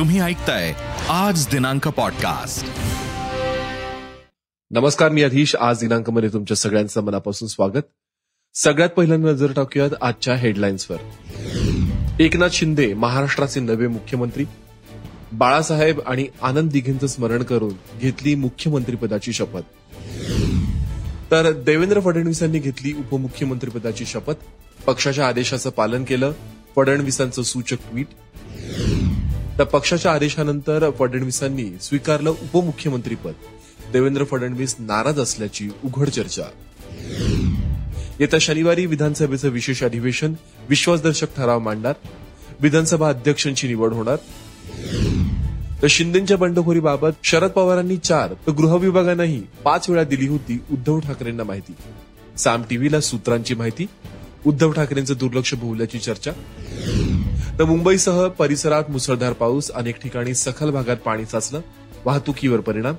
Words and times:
तुम्ही 0.00 0.20
ऐकताय 0.20 0.74
आज 1.08 1.46
दिनांक 1.46 1.88
पॉडकास्ट 1.88 2.66
नमस्कार 4.70 5.08
मी 5.08 5.22
अधीश 5.22 5.56
आज 5.56 5.78
दिनांकमध्ये 5.78 6.28
तुमच्या 6.32 6.56
सगळ्यांचं 6.56 7.02
मनापासून 7.02 7.48
स्वागत. 7.48 7.82
सगळ्यात 8.54 8.88
पहिल्यांदा 8.88 9.30
नजर 9.30 9.52
टाकूयात 9.52 9.90
आजच्या 10.02 10.36
हेडलाईन्सवर 10.36 10.96
एकनाथ 12.20 12.48
शिंदे 12.52 12.94
महाराष्ट्राचे 12.94 13.60
नवे 13.60 13.86
मुख्यमंत्री. 13.86 14.44
बाळासाहेब 15.32 16.00
आणि 16.06 16.26
आनंद 16.42 16.70
दिघेंचं 16.70 17.06
स्मरण 17.06 17.42
करून 17.42 17.74
घेतली 18.00 18.34
मुख्यमंत्रीपदाची 18.34 19.32
शपथ. 19.32 19.60
तर 21.30 21.52
देवेंद्र 21.52 22.00
फडणवीसांनी 22.00 22.58
घेतली 22.58 22.92
उपमुख्यमंत्रीपदाची 22.92 24.04
शपथ. 24.04 24.34
पक्षाच्या 24.86 25.28
आदेशाचं 25.28 25.70
पालन 25.70 26.04
केलं. 26.04 26.32
फडणवीसांचं 26.76 27.42
सूचक 27.42 27.76
ट्विट. 27.76 28.06
तर 29.60 29.64
पक्षाच्या 29.64 30.12
आदेशानंतर 30.12 30.90
फडणवीसांनी 30.98 31.64
स्वीकारलं 31.82 32.30
उपमुख्यमंत्रीपद. 32.30 33.32
देवेंद्र 33.92 34.24
फडणवीस 34.24 34.76
नाराज 34.78 35.20
असल्याची 35.20 35.68
उघड 35.84 36.08
चर्चा. 36.08 36.42
येत्या 38.20 38.38
शनिवारी 38.38 38.86
विधानसभेचं 38.86 39.48
विशेष 39.48 39.82
अधिवेशन 39.82 40.32
विश्वासदर्शक 40.68 41.36
ठराव 41.36 41.58
मांडणार. 41.58 41.94
विधानसभा 42.60 43.08
अध्यक्षांची 43.08 43.68
निवड 43.68 43.92
होणार. 43.92 44.16
तर 45.82 45.86
शिंदेच्या 45.90 46.36
बंडखोरीबाबत 46.36 47.10
शरद 47.24 47.50
पवारांनी 47.50 47.96
चार 47.96 48.34
तर 48.46 48.50
गृह 48.50 48.76
विभागानंही 48.76 49.42
पाच 49.64 49.90
वेळा 49.90 50.04
दिली 50.04 50.28
होती 50.28 50.58
उद्धव 50.72 51.00
ठाकरेंना 51.00 51.44
माहिती. 51.44 51.72
साम 52.38 52.62
टीव्हीला 52.70 53.00
सूत्रांची 53.00 53.54
माहिती. 53.54 53.86
उद्धव 54.46 54.72
ठाकरेंचं 54.72 55.14
दुर्लक्ष 55.20 55.54
भोवल्याची 55.54 55.98
चर्चा. 55.98 56.30
तर 57.60 57.64
मुंबईसह 57.64 58.28
परिसरात 58.28 58.84
मुसळधार 58.88 59.32
पाऊस 59.32 59.70
अनेक 59.70 60.00
ठिकाणी 60.00 60.34
सखल 60.34 60.70
भागात 60.70 60.96
पाणी 60.96 61.26
साचलं 61.26 61.60
वाहतुकीवर 62.04 62.60
परिणाम. 62.60 62.94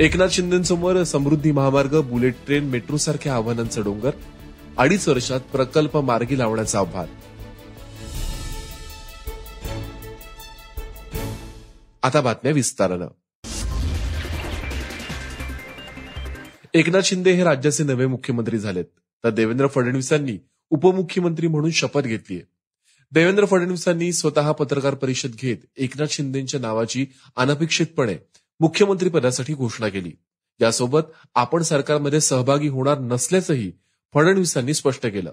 एकनाथ 0.00 0.28
शिंदेसमोर 0.28 1.02
समृद्धी 1.02 1.52
महामार्ग 1.52 2.00
बुलेट 2.00 2.34
ट्रेन 2.46 2.64
मेट्रो 2.64 2.96
सारख्या 2.96 3.34
आव्हानांचं 3.34 3.82
डोंगर 3.84 4.10
अडीच 4.78 5.08
वर्षात 5.08 5.40
प्रकल्प 5.40 5.96
मार्गी 5.96 6.38
लावण्याचं 6.38 6.78
आव्हान. 6.78 7.06
आता 12.02 12.20
बातम्या 12.20 12.52
विस्तारानं. 12.52 13.06
एकनाथ 16.74 17.02
शिंदे 17.04 17.32
हे 17.32 17.44
राज्याचे 17.44 17.84
नवे 17.84 18.06
मुख्यमंत्री 18.06 18.58
झालेत 18.58 18.84
तर 19.24 19.30
देवेंद्र 19.30 19.66
फडणवीसांनी 19.66 20.38
उपमुख्यमंत्री 20.70 21.46
म्हणून 21.46 21.70
शपथ 21.70 22.00
घेतलीय. 22.00 22.40
देवेंद्र 23.12 23.44
फडणवीसांनी 23.44 24.12
स्वतः 24.12 24.52
पत्रकार 24.52 24.94
परिषद 24.94 25.30
घेत 25.38 25.56
एकनाथ 25.76 26.06
शिंदेच्या 26.10 26.60
नावाची 26.60 27.06
अनपेक्षितपणे 27.36 28.16
मुख्यमंत्री 28.60 29.08
पदासाठी 29.08 29.54
घोषणा 29.54 29.88
केली. 29.88 30.12
यासोबत 30.60 31.00
आपण 31.34 31.62
सरकारमध्ये 31.62 32.20
सहभागी 32.20 32.68
होणार 32.68 32.98
नसल्याचंही 32.98 33.72
फडणवीसांनी 34.14 34.74
स्पष्ट 34.74 35.06
केलं. 35.06 35.32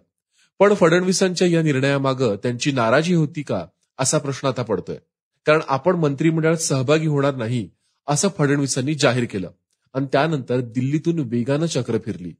पण 0.59 0.73
फडणवीसांच्या 0.73 1.47
या 1.47 1.61
निर्णयामागं 1.61 2.35
त्यांची 2.35 2.71
नाराजी 2.71 3.13
होती 3.13 3.41
का 3.41 3.65
असा 3.97 4.17
प्रश्न 4.17 4.47
आता 4.47 4.63
पडतोय. 4.63 4.97
कारण 5.45 5.59
आपण 5.67 5.95
मंत्रिमंडळात 5.95 6.57
सहभागी 6.57 7.07
होणार 7.07 7.35
नाही 7.35 7.69
असं 8.07 8.27
फडणवीसांनी 8.37 8.95
जाहीर 8.95 9.25
केलं. 9.25 9.49
आणि 9.93 10.05
त्यानंतर 10.11 10.59
दिल्लीतून 10.59 11.19
वेगानं 11.19 11.65
चक्र 11.65 11.97
फिरली. 12.05 12.31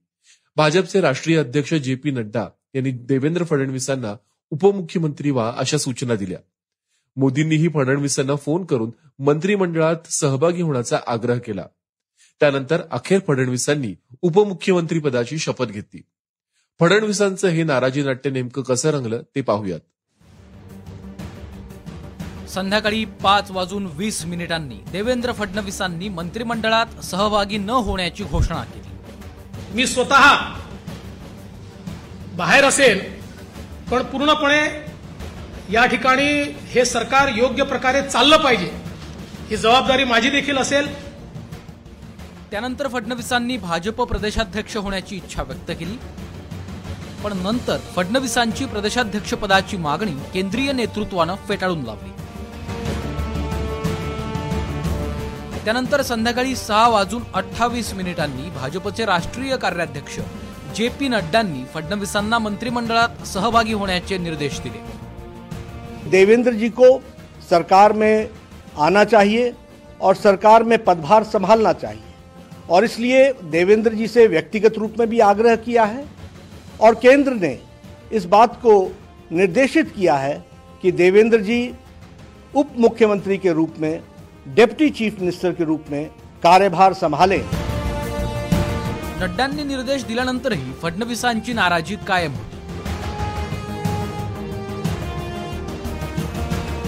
भाजपचे 0.56 1.02
राष्ट्रीय 1.02 1.38
अध्यक्ष 1.38 1.74
जे 1.74 1.96
पी 1.96 2.12
नड्डा 2.12 2.48
यांनी 2.76 2.92
देवेंद्र 2.92 3.44
फडणवीसांना 3.44 4.16
उपमुख्यमंत्री 4.50 5.32
व्हा 5.32 5.54
अशा 5.58 5.78
सूचना 5.78 6.16
दिल्या. 6.16 6.40
मोदींनीही 7.16 7.68
फडणवीसांना 7.68 8.36
फोन 8.36 8.66
करून 8.66 8.92
मंत्रिमंडळात 9.20 9.96
सहभागी 10.10 10.62
होण्याचा 10.62 11.00
आग्रह 11.08 11.38
केला. 11.38 11.66
त्यानंतर 12.40 12.82
अखेर 12.92 13.20
फडणवीसांनी 13.28 13.96
उपमुख्यमंत्री 14.22 15.00
पदाची 15.00 15.38
शपथ 15.38 15.66
घेतली. 15.66 16.02
फडणवीसांचं 16.80 17.48
हे 17.48 17.64
नाराजी 17.64 18.04
नाट्य 18.04 18.30
नेमकं 18.30 18.62
कसं 18.62 18.90
रंगलं 18.90 19.22
ते 19.36 19.42
पाहूयात. 19.42 19.80
संध्याकाळी 22.50 23.06
पाच 23.06 23.52
वाजून 23.52 23.88
वीस 23.94 24.26
मिनिटांनी 24.26 24.80
देवेंद्र 24.92 25.32
फडणवीसांनी 25.32 26.10
मंत्रिमंडळात 26.10 27.04
सहभागी 27.04 27.58
न 27.58 27.70
होण्याची 27.70 28.24
घोषणा 28.24 28.64
केली. 28.64 28.88
मी 29.74 29.88
स्वतः 29.88 30.36
बाहेर 32.36 32.64
असेल 32.64 33.17
पण 33.92 34.04
पूर्णपणे 34.04 34.62
या 35.74 35.86
ठिकाणी 35.86 36.42
हे 36.72 36.86
सरकार 36.86 37.28
योग्य 37.28 37.64
प्रकारे 37.64 38.02
चाललं 38.10 38.38
पाहिजे 38.38 38.72
ही 39.50 39.58
जबाबदारी 39.58 40.04
माझी 40.04 40.30
देखील 40.30 40.58
असेल. 40.58 40.88
त्यानंतर 42.52 42.88
फडणवीसांनी 42.88 43.58
भाजप 43.58 44.02
प्रदेशाध्यक्ष 44.02 44.78
होण्याची 44.78 45.16
इच्छा 45.16 45.44
व्यक्त 45.44 45.72
केली. 45.80 45.98
पण 47.24 47.38
नंतर 47.38 47.78
फडणवीसांची 47.96 48.66
प्रदेशाध्यक्षपदाची 48.66 49.78
मागणी 49.78 50.16
केंद्रीय 50.34 50.72
नेतृत्वानं 50.72 51.36
फेटाळून 51.48 51.84
लावली. 51.84 52.12
त्यानंतर 55.66 56.02
संध्याकाळी 56.02 56.56
सहा 56.56 56.88
वाजून 56.88 57.24
अठ्ठावीस 57.34 57.94
मिनिटांनी 57.94 58.50
भाजपचे 58.50 59.06
राष्ट्रीय 59.06 59.58
कार्याध्यक्ष 59.58 60.20
जे 60.78 60.88
पी 60.90 61.08
नड्डांनी 61.10 61.64
फडणवीसांना 61.74 62.38
मंत्रिमंडळात 62.40 63.26
सहभागी 63.28 63.74
होण्याचे 63.74 64.18
निर्देश 64.18 64.60
दिले. 64.64 64.82
देवेंद्र 66.10 66.52
जी 66.52 66.70
को 66.70 66.90
सरकार 67.50 67.94
में 67.94 68.28
आना 68.78 69.04
चाहिए 69.04 69.50
और 70.02 70.16
सरकार 70.16 70.64
में 70.64 70.78
पदभार 70.84 71.24
संभालना 71.24 71.74
चाहिए। 71.74 72.04
और 72.70 72.84
इसलिए 72.84 73.32
देवेंद्र 73.52 73.94
जी 73.94 74.08
से 74.08 74.28
व्यक्तिगत 74.28 74.78
रूप 74.78 75.00
में 75.00 75.08
भी 75.10 75.20
आग्रह 75.20 75.56
किया 75.58 75.86
है 75.86 76.06
और 76.82 76.96
केंद्र 76.96 77.34
ने 77.34 77.58
इस 78.12 78.26
बात 78.28 78.62
को 78.66 78.80
निर्देशित 79.32 79.92
किया 79.96 80.16
है 80.18 80.44
कि 80.84 80.92
देवेंद्र 80.94 81.42
जी 81.42 81.62
उप 82.56 82.76
मुख्यमंत्री 82.80 83.38
के 83.38 83.54
रूप 83.54 83.74
में, 83.80 84.00
डेप्टी 84.48 84.90
चीफ 84.92 85.20
मिनिस्टर 85.20 85.52
के 85.52 85.64
रूप 85.64 85.86
में 85.92 86.06
कार्यभार 86.44 86.94
संभालें। 86.96 87.44
नड्डांनी 89.20 89.64
निर्देश 89.64 90.04
दिल्यानंतरही 90.06 90.72
फडणवीसांची 90.82 91.54
नाराजी 91.54 91.96
कायम 92.08 92.34
होती. 92.34 92.58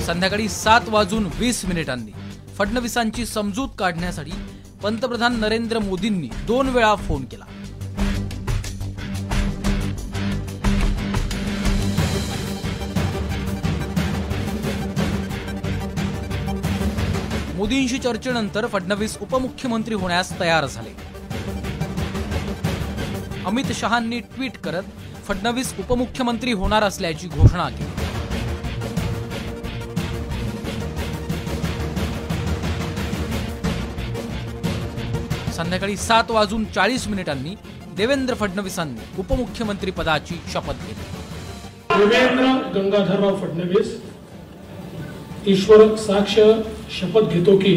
संध्याकाळी 0.06 0.48
सात 0.50 0.90
वाजून 0.90 1.28
वीस 1.40 1.64
मिनिटांनी 1.66 2.12
फडणवीसांची 2.58 3.26
समजूत 3.26 3.70
काढण्यासाठी 3.80 4.32
पंतप्रधान 4.84 5.40
नरेंद्र 5.40 5.80
मोदींनी 5.80 6.30
दोन 6.48 6.70
वेळा 6.70 6.94
फोन 6.96 7.26
केला. 7.26 7.46
मोदींशी 17.56 17.98
चर्चेनंतर 17.98 18.68
फडणवीस 18.68 19.18
उपमुख्यमंत्री 19.22 19.96
होण्यास 19.96 20.40
तयार 20.40 20.66
झाले. 20.66 21.09
अमित 23.50 23.72
शहांनी 23.76 24.20
ट्विट 24.34 24.58
करत 24.64 24.90
फडणवीस 25.28 25.74
उपमुख्यमंत्री 25.80 26.52
होणार 26.54 26.84
असल्याची 26.84 27.28
घोषणा 27.28 27.68
केली. 27.70 27.88
संध्याकाळी 35.54 35.96
सात 35.98 36.32
वाजून 36.32 36.66
चाळीस 36.76 37.08
मिनिटांनी 37.08 37.56
देवेंद्र 37.98 38.34
फडणवीसांनी 38.34 39.22
उपमुख्यमंत्री 39.22 39.92
पदाची 39.92 40.40
शपथ 40.54 40.86
घेतली. 40.88 42.06
देवेंद्र 42.06 42.46
गंगाधरराव 42.75 43.40
फडणवीस 43.42 43.96
ईश्वर 45.48 45.96
साक्ष 45.96 46.40
शपथ 47.00 47.34
घेतो 47.34 47.57
की 47.57 47.75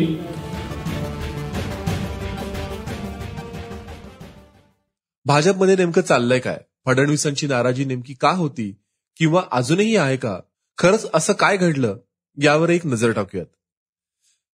भाजपमध्ये 5.32 5.76
नेमकं 5.76 6.02
चाललंय 6.02 6.38
काय? 6.38 6.58
फडणवीसांची 6.86 7.46
नाराजी 7.46 7.84
नेमकी 7.84 8.14
का 8.14 8.30
होती? 8.30 8.76
किंवा 9.16 9.42
अजूनही 9.52 9.96
आहे 9.96 10.16
का? 10.16 10.40
खरंच 10.78 11.06
असं 11.14 11.32
काय 11.32 11.56
घडलं? 11.56 11.96
यावर 12.42 12.70
एक 12.70 12.86
नजर 12.86 13.12
टाकूयात. 13.12 13.46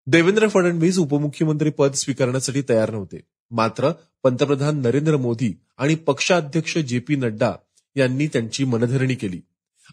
देवेंद्र 0.06 0.48
फडणवीस 0.48 0.98
उपमुख्यमंत्री 0.98 1.70
पद 1.70 1.92
स्वीकारण्यासाठी 1.92 2.62
तयार 2.68 2.90
नव्हते. 2.90 3.20
मात्र 3.50 3.90
पंतप्रधान 4.22 4.80
नरेंद्र 4.80 5.16
मोदी 5.16 5.52
आणि 5.78 5.94
पक्षाध्यक्ष 5.94 6.78
जे 6.78 6.98
पी 6.98 7.16
नड्डा 7.16 7.52
यांनी 7.96 8.26
त्यांची 8.26 8.64
मनधरणी 8.64 9.14
केली. 9.14 9.40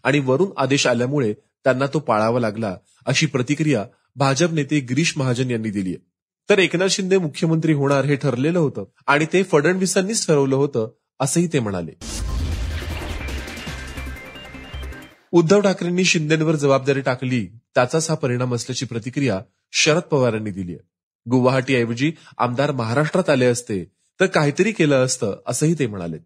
आणि 0.04 0.18
वरून 0.18 0.50
आदेश 0.56 0.86
आल्यामुळे 0.86 1.32
त्यांना 1.32 1.86
तो 1.94 1.98
पाळावा 1.98 2.40
लागला 2.40 2.76
अशी 3.06 3.26
प्रतिक्रिया 3.26 3.86
भाजप 4.16 4.52
नेते 4.52 4.80
गिरीश 4.80 5.16
महाजन 5.16 5.50
यांनी 5.50 5.70
दिली 5.70 5.90
आहे 5.90 6.15
तर 6.50 6.58
एकनाथ 6.58 6.88
शिंदे 6.88 7.18
मुख्यमंत्री 7.18 7.72
होणार 7.72 8.04
हे 8.04 8.16
ठरलेलं 8.16 8.58
होतं 8.58 8.84
आणि 9.06 9.26
ते 9.32 9.42
फडणवीसांनीच 9.42 10.26
ठरवलं 10.26 10.56
होतं 10.56 10.88
असंही 11.20 11.48
ते 11.52 11.60
म्हणाले. 11.60 11.92
उद्धव 15.32 15.60
ठाकरेंनी 15.60 16.04
शिंदेवर 16.04 16.56
जबाबदारी 16.56 17.00
टाकली 17.00 17.46
त्याचाच 17.46 18.10
हा 18.10 18.16
परिणाम 18.16 18.54
असल्याची 18.54 18.86
प्रतिक्रिया 18.86 19.40
शरद 19.72 20.02
पवारांनी 20.02 20.50
दिली 20.50 20.72
आहे. 20.72 20.88
गुवाहाटीऐवजी 21.30 22.12
आमदार 22.38 22.72
महाराष्ट्रात 22.72 23.30
आले 23.30 23.46
असते 23.46 23.84
तर 24.20 24.26
काहीतरी 24.26 24.72
केलं 24.72 25.04
असतं 25.04 25.36
असंही 25.46 25.74
ते 25.78 25.86
म्हणाले. 25.86 26.16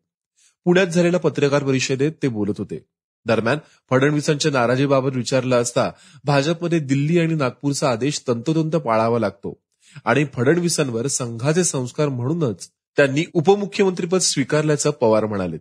पुण्यात 0.64 0.86
झालेल्या 0.86 1.20
पत्रकार 1.20 1.64
परिषदेत 1.64 2.12
ते 2.22 2.28
बोलत 2.28 2.58
होते. 2.58 2.84
दरम्यान 3.26 3.58
फडणवीसांच्या 3.90 4.52
नाराजीबाबत 4.52 5.16
विचारलं 5.16 5.62
असता 5.62 5.90
भाजपमध्ये 6.24 6.78
दिल्ली 6.78 7.18
आणि 7.18 7.34
नागपूरचा 7.34 7.90
आदेश 7.90 8.22
तंतोतंत 8.28 8.76
पाळावा 8.76 9.18
लागतो. 9.18 9.62
आणि 10.04 10.24
फडणवीसांवर 10.34 11.06
संघाचे 11.06 11.64
संस्कार 11.64 12.08
म्हणूनच 12.08 12.70
त्यांनी 12.96 13.24
उपमुख्यमंत्रीपद 13.32 14.18
स्वीकारल्याचं 14.18 14.90
पवार 14.90 15.26
म्हणालेत. 15.26 15.60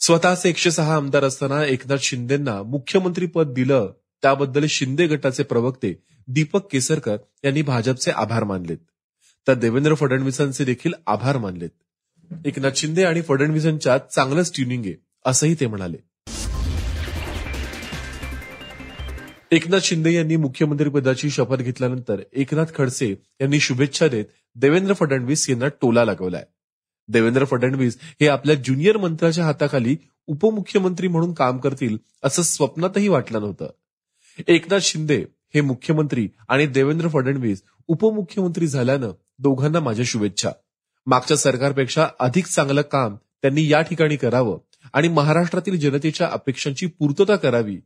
स्वतःचे 0.00 0.48
एकशे 0.48 0.70
सहा 0.70 0.96
आमदार 0.96 1.24
असताना 1.24 1.64
एकनाथ 1.64 1.96
शिंदेना 2.00 2.62
मुख्यमंत्री 2.62 3.26
पद 3.26 3.52
दिलं 3.52 3.92
त्याबद्दल 4.22 4.66
शिंदे 4.68 5.06
गटाचे 5.06 5.42
प्रवक्ते 5.42 6.02
दीपक 6.28 6.72
केसरकर 6.72 7.16
यांनी 7.44 7.62
भाजपचे 7.62 8.10
आभार 8.10 8.44
मानलेत. 8.44 8.76
तर 9.48 9.54
देवेंद्र 9.54 9.94
फडणवीसांचे 9.94 10.64
देखील 10.64 10.92
आभार 11.06 11.38
मानलेत. 11.38 11.68
एकनाथ 12.44 12.70
शिंदे 12.76 13.04
आणि 13.04 13.22
फडणवीसांच्या 13.22 13.98
चांगलंच 13.98 14.52
ट्युनिंग 14.54 14.84
आहे 14.84 14.94
असंही 15.24 15.54
ते 15.60 15.66
म्हणाले. 15.66 15.96
एकनाथ 19.52 19.80
शिंदे 19.80 20.12
यांनी 20.12 20.36
मुख्यमंत्रीपदाची 20.36 21.30
शपथ 21.30 21.56
घेतल्यानंतर 21.56 22.20
एकनाथ 22.32 22.64
खडसे 22.74 23.08
यांनी 23.40 23.60
शुभेच्छा 23.60 24.08
देत 24.08 24.24
देवेंद्र 24.54 24.94
फडणवीस 24.94 25.48
यांना 25.50 25.68
टोला 25.68 26.04
लागवलाय. 26.04 26.44
देवेंद्र 27.08 27.44
फडणवीस 27.44 27.98
हे 28.20 28.28
आपल्या 28.28 28.54
ज्युनियर 28.54 28.96
मंत्र्याच्या 28.96 29.44
हाताखाली 29.44 29.96
उपमुख्यमंत्री 30.26 31.08
म्हणून 31.08 31.32
काम 31.34 31.58
करतील 31.58 31.96
असं 32.22 32.42
स्वप्नातही 32.42 33.08
वाटलं 33.08 33.40
नव्हतं. 33.40 33.70
एकनाथ 34.48 34.80
शिंदे 34.82 35.24
हे 35.54 35.60
मुख्यमंत्री 35.60 36.28
आणि 36.48 36.66
देवेंद्र 36.66 37.08
फडणवीस 37.08 37.62
उपमुख्यमंत्री 37.88 38.66
झाल्यानं 38.66 39.10
दोघांना 39.38 39.80
माझ्या 39.80 40.04
शुभेच्छा. 40.08 40.50
मागच्या 41.06 41.36
सरकारपेक्षा 41.36 42.08
अधिक 42.20 42.46
चांगलं 42.46 42.82
काम 42.82 43.16
त्यांनी 43.42 43.70
या 43.70 43.80
ठिकाणी 43.82 44.16
करावं 44.16 44.58
आणि 44.92 45.08
महाराष्ट्रातील 45.08 45.78
जनतेच्या 45.80 46.28
अपेक्षांची 46.32 46.86
पूर्तता 46.86 47.36
करावी 47.36 47.80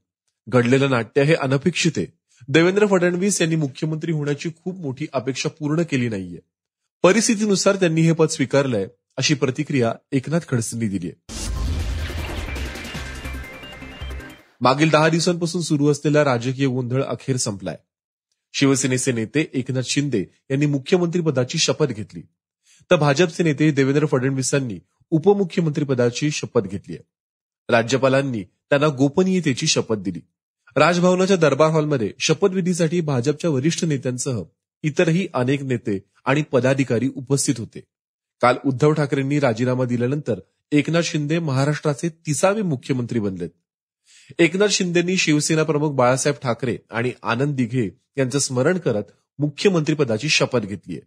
घडलेलं 0.49 0.91
नाट्य 0.91 1.23
हे 1.23 1.35
अनपेक्षित 1.35 1.93
आहे. 1.97 2.06
देवेंद्र 2.49 2.87
फडणवीस 2.87 3.41
यांनी 3.41 3.56
मुख्यमंत्री 3.56 4.12
होण्याची 4.12 4.50
खूप 4.65 4.79
मोठी 4.81 5.06
अपेक्षा 5.12 5.49
पूर्ण 5.49 5.83
केली 5.83 6.09
नाहीये. 6.09 6.39
परिस्थितीनुसार 7.03 7.77
त्यांनी 7.77 8.00
हे 8.00 8.12
पद 8.12 8.27
स्वीकारलंय 8.27 8.87
अशी 9.17 9.35
प्रतिक्रिया 9.35 9.93
एकनाथ 10.12 10.41
खडसेंनी 10.49 10.89
दिली 10.89 11.09
आहे 11.09 11.37
मागील 14.61 14.91
दहा 14.91 15.09
दिवसांपासून 15.09 15.61
सुरू 15.61 15.89
असलेला 15.89 16.25
राजकीय 16.25 16.67
गोंधळ 16.67 17.03
अखेर 17.03 17.37
संपलाय. 17.37 17.77
शिवसेनेचे 18.53 19.12
नेते 19.12 19.50
एकनाथ 19.55 19.83
शिंदे 19.85 20.25
यांनी 20.50 20.67
मुख्यमंत्रीपदाची 20.67 21.59
शपथ 21.59 21.87
घेतली. 21.87 22.23
तर 22.91 22.97
भाजपचे 22.97 23.43
नेते 23.45 23.71
देवेंद्र 23.71 24.06
फडणवीसांनी 24.06 24.79
उपमुख्यमंत्रीपदाची 25.11 26.31
शपथ 26.31 26.61
घेतली 26.61 26.95
आहे 26.95 27.06
राज्यपालांनी 27.69 28.43
त्यांना 28.43 28.89
गोपनीयतेची 28.89 29.67
शपथ 29.67 29.97
दिली. 29.97 30.21
राजभवनाच्या 30.78 31.36
दरबार 31.36 31.70
हॉलमध्ये 31.70 32.12
शपथविधीसाठी 32.19 33.00
भाजपच्या 33.00 33.50
वरिष्ठ 33.50 33.84
नेत्यांसह 33.84 34.42
इतरही 34.82 35.28
अनेक 35.34 35.62
नेते 35.62 35.98
आणि 36.25 36.42
पदाधिकारी 36.42 37.08
उपस्थित 37.16 37.54
होते. 37.58 37.80
काल 38.42 38.56
उद्धव 38.66 38.92
ठाकरेंनी 38.92 39.40
राजीनामा 39.40 39.84
दिल्यानंतर 39.84 40.40
एकनाथ 40.72 41.02
शिंदे 41.02 41.38
महाराष्ट्राचे 41.38 42.08
तिसावे 42.08 42.62
मुख्यमंत्री 42.62 43.19
बनलेत. 43.19 43.50
एकनाथ 44.38 44.69
शिंदेंनी 44.69 45.16
शिवसेना 45.16 45.62
प्रमुख 45.62 45.90
बाळासाहेब 45.90 46.36
ठाकरे 46.42 46.76
आणि 46.90 47.12
आनंद 47.22 47.56
दिघे 47.56 47.90
यांचं 48.19 48.38
स्मरण 48.38 48.78
करत 48.78 49.04
मुख्यमंत्रीपदाची 49.38 50.28
शपथ 50.28 50.60
घेतलीय 50.60 51.00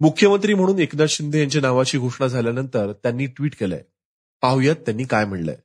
मुख्यमंत्री 0.00 0.54
म्हणून 0.54 0.78
एकनाथ 0.78 1.06
शिंदे 1.06 1.40
यांच्या 1.40 1.62
नावाची 1.62 1.98
घोषणा 1.98 2.26
झाल्यानंतर 2.26 2.92
त्यांनी 2.92 3.26
ट्विट 3.26 3.54
केलंय. 3.56 3.82
पाहुयात 4.42 4.76
त्यांनी 4.76 5.04
काय 5.04 5.24
म्हणलंय. 5.24 5.56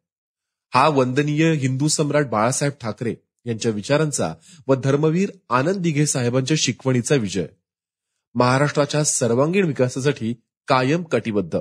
हा 0.73 0.87
वंदनीय 0.87 1.51
हिंदू 1.51 1.87
सम्राट 1.87 2.27
बाळासाहेब 2.27 2.73
ठाकरे 2.81 3.15
यांच्या 3.45 3.71
विचारांचा 3.71 4.33
व 4.67 4.75
धर्मवीर 4.75 5.31
आनंद 5.49 5.75
दिघे 5.75 6.05
साहेबांच्या 6.05 6.57
शिकवणीचा 6.57 7.15
विजय. 7.15 7.45
महाराष्ट्राच्या 8.35 9.03
सर्वांगीण 9.03 9.65
विकासासाठी 9.65 10.35
कायम 10.67 11.03
कटिबद्ध. 11.03 11.59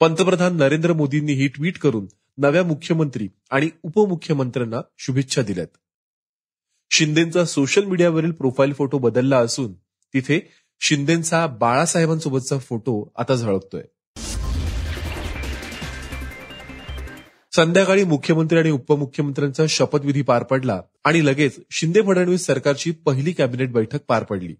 पंतप्रधान 0.00 0.56
नरेंद्र 0.56 0.92
मोदींनी 0.92 1.32
ही 1.32 1.48
ट्विट 1.48 1.78
करून 1.78 2.06
नव्या 2.38 2.64
मुख्यमंत्री 2.64 3.28
आणि 3.50 3.70
उपमुख्यमंत्र्यांना 3.82 4.80
शुभेच्छा 4.98 5.42
दिल्यात. 5.42 5.66
शिंदेचा 6.90 7.44
सोशल 7.44 7.84
मीडियावरील 7.84 8.30
प्रोफाईल 8.30 8.72
फोटो 8.72 8.98
बदलला 8.98 9.38
असून 9.38 9.72
तिथे 10.14 10.50
शिंदेचा 10.80 11.46
बाळासाहेबांसोबतचा 11.46 12.58
फोटो 12.58 13.12
आता 13.16 13.34
झळकतोय. 13.34 13.82
संध्याकाळी 17.56 18.04
मुख्यमंत्री 18.04 18.58
आणि 18.58 18.70
उपमुख्यमंत्र्यांचा 18.70 19.66
शपथविधी 19.68 20.22
पार 20.22 20.42
पडला 20.42 20.82
आणि 21.04 21.26
लगेच 21.26 21.60
शिंदे 21.70 22.00
फडणवीस 22.02 22.44
सरकारची 22.46 22.90
पहिली 22.90 23.32
कॅबिनेट 23.32 23.72
बैठक 23.72 23.98
पार 24.08 24.24
पडली. 24.24 24.54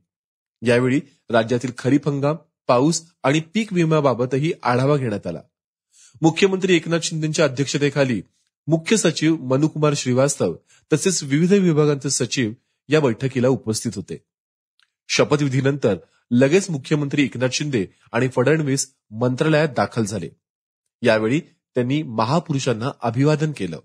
यावेळी 0.63 1.01
राज्यातील 1.31 1.71
खरीप 1.79 2.09
हंगाम 2.09 2.37
पाऊस 2.69 3.03
आणि 3.23 3.41
पीक 3.55 3.73
विम्याबाबतही 3.73 4.53
आढावा 4.63 4.97
घेण्यात 4.97 5.27
आला. 5.27 5.41
मुख्यमंत्री 6.23 6.77
एकनाथ 6.77 6.99
शिंदेच्या 7.03 7.45
अध्यक्षतेखाली 7.45 8.23
मुख्य 8.67 8.97
सचिव 8.97 9.37
मनुकुमार 9.37 9.95
श्रीवास्तव 9.97 10.55
तसेच 10.93 11.23
विविध 11.23 11.53
विभागांचे 11.53 12.11
सचिव 12.11 12.53
या 12.89 13.01
बैठकीला 13.01 13.49
उपस्थित 13.49 13.93
होते. 13.97 14.25
शपथविधीनंतर 15.09 15.97
लगेच 16.31 16.71
मुख्यमंत्री 16.71 17.25
एकनाथ 17.25 17.49
शिंदे 17.53 17.87
आणि 18.13 18.29
फडणवीस 18.29 18.95
मंत्रालयात 19.11 19.69
दाखल 19.69 20.05
झाले. 20.05 20.29
यावेळी 21.03 21.41
त्यांनी 21.75 22.03
महापुरुषांना 22.03 22.91
अभिवादन 23.03 23.53
केलं. 23.57 23.79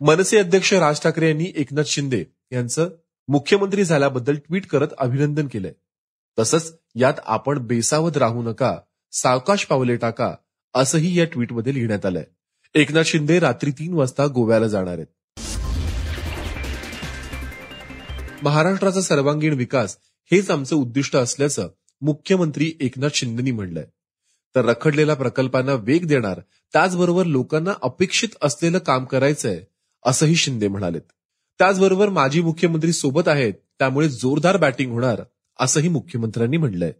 मनसे 0.00 0.38
अध्यक्ष 0.38 0.72
राज 0.74 1.00
ठाकरे 1.00 1.28
यांनी 1.28 1.52
एकनाथ 1.56 1.84
शिंदे 1.86 2.24
यांचं 2.52 2.88
मुख्यमंत्री 3.28 3.84
झाल्याबद्दल 3.84 4.36
ट्विट 4.36 4.66
करत 4.66 4.88
अभिनंदन 4.98 5.46
केलंय. 5.46 5.72
तसंच 6.38 6.76
यात 6.94 7.14
आपण 7.24 7.58
बेसावध 7.58 8.16
राहू 8.16 8.42
नका 8.42 8.76
सावकाश 9.12 9.64
पावले 9.64 9.96
टाका 9.96 10.34
असंही 10.74 11.18
या 11.18 11.24
ट्विटमध्ये 11.24 11.74
लिहिण्यात 11.74 12.06
आलंय. 12.06 12.24
एकनाथ 12.74 13.02
शिंदे 13.02 13.38
रात्री 13.40 13.70
तीन 13.70 13.94
वाजता 13.94 14.26
गोव्याला 14.26 14.66
जाणार 14.66 14.94
आहेत. 14.94 15.06
महाराष्ट्राचा 18.42 19.00
सर्वांगीण 19.00 19.52
विकास 19.52 19.96
हेच 20.32 20.50
आमचं 20.50 20.76
उद्दिष्ट 20.76 21.16
असल्याचं 21.16 21.68
मुख्यमंत्री 22.00 22.72
एकनाथ 22.80 23.08
शिंदेनी 23.14 23.50
म्हणलंय 23.50 23.84
तर 24.54 24.64
रखडलेल्या 24.64 25.14
प्रकल्पांना 25.14 25.72
वेग 25.74 26.06
देणार 26.06 26.40
त्याचबरोबर 26.72 27.26
लोकांना 27.26 27.72
अपेक्षित 27.82 28.28
असलेलं 28.42 28.78
काम 28.78 29.04
करायचंय 29.04 29.62
असंही 30.04 30.36
शिंदे 30.36 30.68
म्हणालेत. 30.68 31.00
त्याचबरोबर 31.60 32.08
माजी 32.08 32.40
मुख्यमंत्री 32.40 32.92
सोबत 32.92 33.28
आहेत 33.28 33.54
त्यामुळे 33.78 34.08
जोरदार 34.08 34.56
बॅटिंग 34.56 34.92
होणार 34.92 35.22
असंही 35.58 35.88
मुख्यमंत्र्यांनी 35.88 36.56
म्हणलंय 36.56 36.92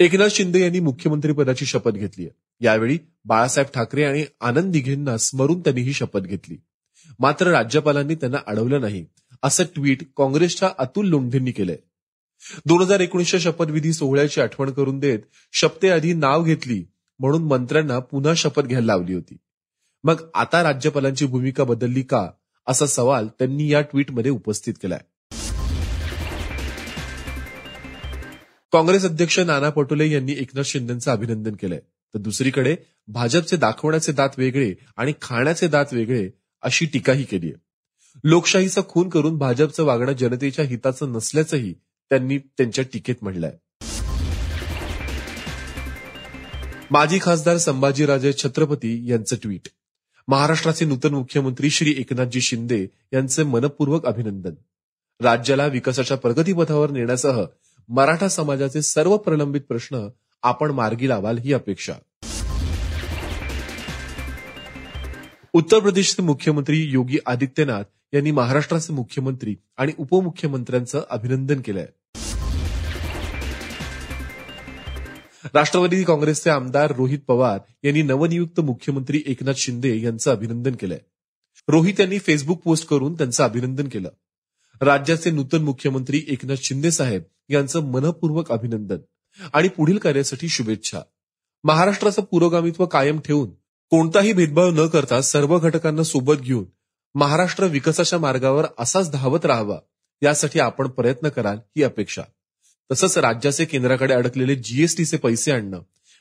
एकनाथ 0.00 0.28
शिंदे 0.28 0.60
यांनी 0.60 0.80
मुख्यमंत्रीपदाची 0.80 1.66
शपथ 1.66 1.90
घेतली 1.90 2.28
यावेळी 2.60 2.98
बाळासाहेब 3.24 3.68
ठाकरे 3.74 4.04
आणि 4.04 4.24
आनंद 4.40 4.72
दिघेंना 4.72 5.16
स्मरून 5.18 5.60
त्यांनी 5.60 5.80
ही 5.80 5.92
शपथ 5.92 6.20
घेतली. 6.20 6.56
मात्र 7.18 7.46
राज्यपालांनी 7.46 8.14
त्यांना 8.14 8.38
अडवलं 8.46 8.80
नाही 8.80 9.04
असं 9.42 9.64
ट्विट 9.64 10.02
काँग्रेसच्या 10.16 10.70
अतुल 10.78 11.08
लोंढेंनी 11.08 11.52
केलंय. 11.52 11.76
दोन 12.66 12.80
हजार 12.80 13.00
एकोणीसच्या 13.00 13.40
शपथविधी 13.40 13.92
सोहळ्याची 13.92 14.40
आठवण 14.40 14.70
करून 14.70 14.98
देत 14.98 15.18
शपथेआधी 15.52 16.12
नाव 16.12 16.44
घेतली 16.44 16.84
म्हणून 17.18 17.42
मंत्र्यांना 17.42 17.98
पुन्हा 17.98 18.34
शपथ 18.34 18.62
घ्यायला 18.62 18.86
लावली 18.86 19.14
होती. 19.14 19.36
मग 20.04 20.16
आता 20.34 20.62
राज्यपालांची 20.62 21.26
भूमिका 21.26 21.64
बदलली 21.64 22.02
का 22.02 22.26
असा 22.66 22.86
सवाल 22.86 23.26
त्यांनी 23.38 23.68
या 23.68 23.80
ट्विटमध्ये 23.80 24.30
उपस्थित 24.30 24.74
केलाय. 24.82 25.00
काँग्रेस 28.72 29.04
अध्यक्ष 29.04 29.38
नाना 29.38 29.70
पटोले 29.70 30.10
यांनी 30.10 30.32
एकनाथ 30.32 30.62
शिंदेचं 30.62 31.10
अभिनंदन 31.10 31.54
केलंय. 31.54 31.80
तर 32.14 32.18
दुसरीकडे 32.18 32.76
भाजपचे 33.08 33.56
दाखवण्याचे 33.56 34.12
दात 34.12 34.28
वेगळे 34.36 34.74
आणि 34.96 35.12
खाण्याचे 35.22 35.68
दात 35.68 35.92
वेगळे 35.92 36.30
अशी 36.62 36.86
टीकाही 36.86 37.24
केली 37.24 37.46
आहे 37.46 37.58
लोकशाहीचा 38.24 38.80
खून 38.88 39.08
करून 39.08 39.38
भाजपचं 39.38 39.84
वागणं 39.84 40.12
जनतेच्या 40.12 40.64
हिताचं 40.64 41.12
नसल्याचंही 41.12 41.74
त्यांनी 42.10 42.38
त्यांच्या 42.38 42.84
टीकेत 42.92 43.14
म्हटलंय. 43.22 43.56
माजी 46.90 47.18
खासदार 47.22 47.56
संभाजीराजे 47.56 48.32
छत्रपती 48.32 49.10
यांचं 49.10 49.36
ट्विट. 49.42 49.68
महाराष्ट्राचे 50.28 50.84
नूतन 50.84 51.14
मुख्यमंत्री 51.14 51.70
श्री 51.70 51.94
एकनाथजी 51.98 52.40
शिंदे 52.40 52.86
यांचे 53.12 53.42
मनपूर्वक 53.42 54.06
अभिनंदन. 54.06 54.54
राज्याला 55.20 55.66
विकासाच्या 55.66 56.16
प्रगतीपथावर 56.16 56.90
नेण्यासह 56.90 57.44
मराठा 57.88 58.28
समाजाचे 58.28 58.82
सर्व 58.82 59.16
प्रलंबित 59.16 59.60
प्रश्न 59.60 60.08
आपण 60.42 60.70
मार्गी 60.70 61.08
लावाल 61.08 61.38
ही 61.38 61.52
अपेक्षा. 61.52 61.92
उत्तर 65.52 65.78
प्रदेशचे 65.78 66.22
मुख्यमंत्री 66.22 66.80
योगी 66.80 67.18
आदित्यनाथ 67.26 67.84
यांनी 68.14 68.30
महाराष्ट्राचे 68.30 68.92
मुख्यमंत्री 68.92 69.56
आणि 69.76 69.92
उपमुख्यमंत्र्यांचं 69.98 71.02
अभिनंदन 71.10 71.60
केलंय. 71.60 71.86
राष्ट्रवादी 75.44 76.04
काँग्रेसचे 76.04 76.50
आमदार 76.50 76.96
रोहित 76.96 77.18
पवार 77.18 77.58
यांनी 77.84 78.02
नवनियुक्त 78.02 78.60
मुख्यमंत्री 78.60 79.22
एकनाथ 79.26 79.54
शिंदे 79.54 80.00
यांचं 80.00 80.30
अभिनंदन 80.30 80.74
केलंय. 80.74 80.98
रोहित 81.68 82.00
यांनी 82.00 82.18
फेसबुक 82.18 82.62
पोस्ट 82.62 82.88
करून 82.88 83.14
त्यांचं 83.14 83.44
अभिनंदन 83.44 83.88
केलं. 83.88 84.08
राज्याचे 84.80 85.30
नूतन 85.30 85.62
मुख्यमंत्री 85.62 86.22
एकनाथ 86.28 86.56
शिंदे 86.62 86.90
साहेब 86.90 87.22
यांचं 87.48 87.80
मनपूर्वक 87.80 88.52
अभिनंदन 88.52 88.98
आणि 89.52 89.68
पुढील 89.68 89.98
कार्यासाठी 89.98 90.48
शुभेच्छा. 90.48 91.00
महाराष्ट्राचं 91.64 92.22
पुरोगामित्व 92.22 92.86
कायम 92.86 93.20
ठेवून 93.20 93.50
कोणताही 93.90 94.32
भेदभाव 94.32 94.70
न 94.70 94.86
करता 94.86 95.20
सर्व 95.20 95.58
घटकांना 95.58 96.02
सोबत 96.02 96.34
घेऊन 96.34 96.64
महाराष्ट्र 97.14 97.64
विकासाच्या 97.64 98.18
मार्गावर 98.18 98.66
असाच 98.78 99.10
धावत 99.10 99.46
राहावा 99.46 99.78
यासाठी 100.22 100.60
आपण 100.60 100.88
प्रयत्न 100.88 101.28
कराल 101.28 101.56
ही 101.56 101.82
अपेक्षा. 101.82 102.22
तसंच 102.92 103.18
राज्याचे 103.18 103.64
केंद्राकडे 103.64 104.14
अडकलेले 104.14 104.54
जीएसटीचे 104.54 105.16
पैसे 105.16 105.52
आणणं 105.52 105.80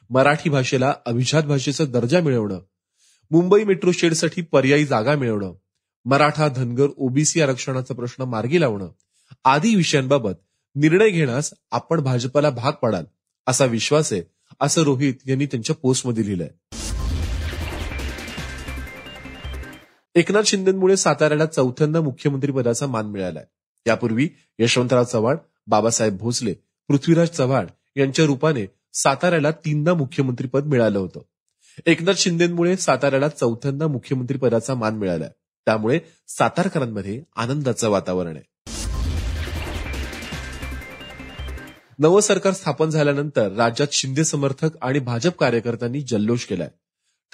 मराठी 0.09 0.49
भाषेला 0.49 0.93
अभिजात 1.05 1.43
भाषेचा 1.43 1.85
दर्जा 1.85 2.21
मिळवणं 2.21 2.59
मुंबई 3.31 3.63
मेट्रो 3.63 3.91
शेडसाठी 3.91 4.41
पर्यायी 4.41 4.85
जागा 4.85 5.15
मिळवणं 5.15 5.53
मराठा 6.05 6.47
धनगर 6.47 6.88
ओबीसी 6.97 7.41
आरक्षणाचा 7.41 7.93
प्रश्न 7.93 8.23
मार्गी 8.23 8.61
लावणं 8.61 8.89
आदी 9.45 9.75
विषयांबाबत 9.75 10.31
निर्णय 10.75 11.09
घेण्यास 11.09 11.53
आपण 11.71 11.99
भाजपाला 11.99 12.49
भाग 12.49 12.71
पाडाल 12.71 13.05
असा 13.47 13.65
विश्वास 13.65 14.13
आहे 14.13 14.21
असं 14.59 14.81
रोहित 14.81 15.13
यांनी 15.25 15.45
त्यांच्या 15.45 15.75
पोस्टमध्ये 15.75 16.25
लिहिलंय. 16.25 16.49
एकनाथ 20.15 20.43
शिंदेमुळे 20.45 20.97
साताऱ्याला 20.97 21.45
चौथ्यांदा 21.45 22.01
मुख्यमंत्री 22.01 22.51
पदाचा 22.51 22.88
मान 22.88 23.05
मिळालाय. 23.05 23.45
यापूर्वी 23.88 24.29
यशवंतराव 24.59 25.03
चव्हाण 25.03 25.35
बाबासाहेब 25.69 26.17
भोसले 26.17 26.53
पृथ्वीराज 26.88 27.27
चव्हाण 27.27 27.65
यांच्या 27.95 28.25
रूपाने 28.25 28.65
साताऱ्याला 28.93 29.51
तीनदा 29.51 29.93
मुख्यमंत्रीपद 29.93 30.65
मिळालं 30.65 30.99
होतं. 30.99 31.19
एकनाथ 31.85 32.13
शिंदेमुळे 32.13 32.77
साताऱ्याला 32.77 33.27
चौथ्यांदा 33.27 33.88
मुख्यमंत्रीपदाचा 33.88 34.75
मान 34.75 34.95
मिळालाय. 34.95 35.29
त्यामुळे 35.65 35.99
सातारकरांमध्ये 36.27 37.23
आनंदाचं 37.35 37.89
वातावरण 37.89 38.35
आहे. 38.35 38.49
नवं 41.99 42.21
सरकार 42.21 42.53
स्थापन 42.53 42.89
झाल्यानंतर 42.89 43.51
राज्यात 43.51 43.88
शिंदे 43.91 44.23
समर्थक 44.23 44.69
आणि 44.81 44.99
भाजप 44.99 45.38
कार्यकर्त्यांनी 45.39 46.01
जल्लोष 46.01 46.45
केलाय. 46.45 46.69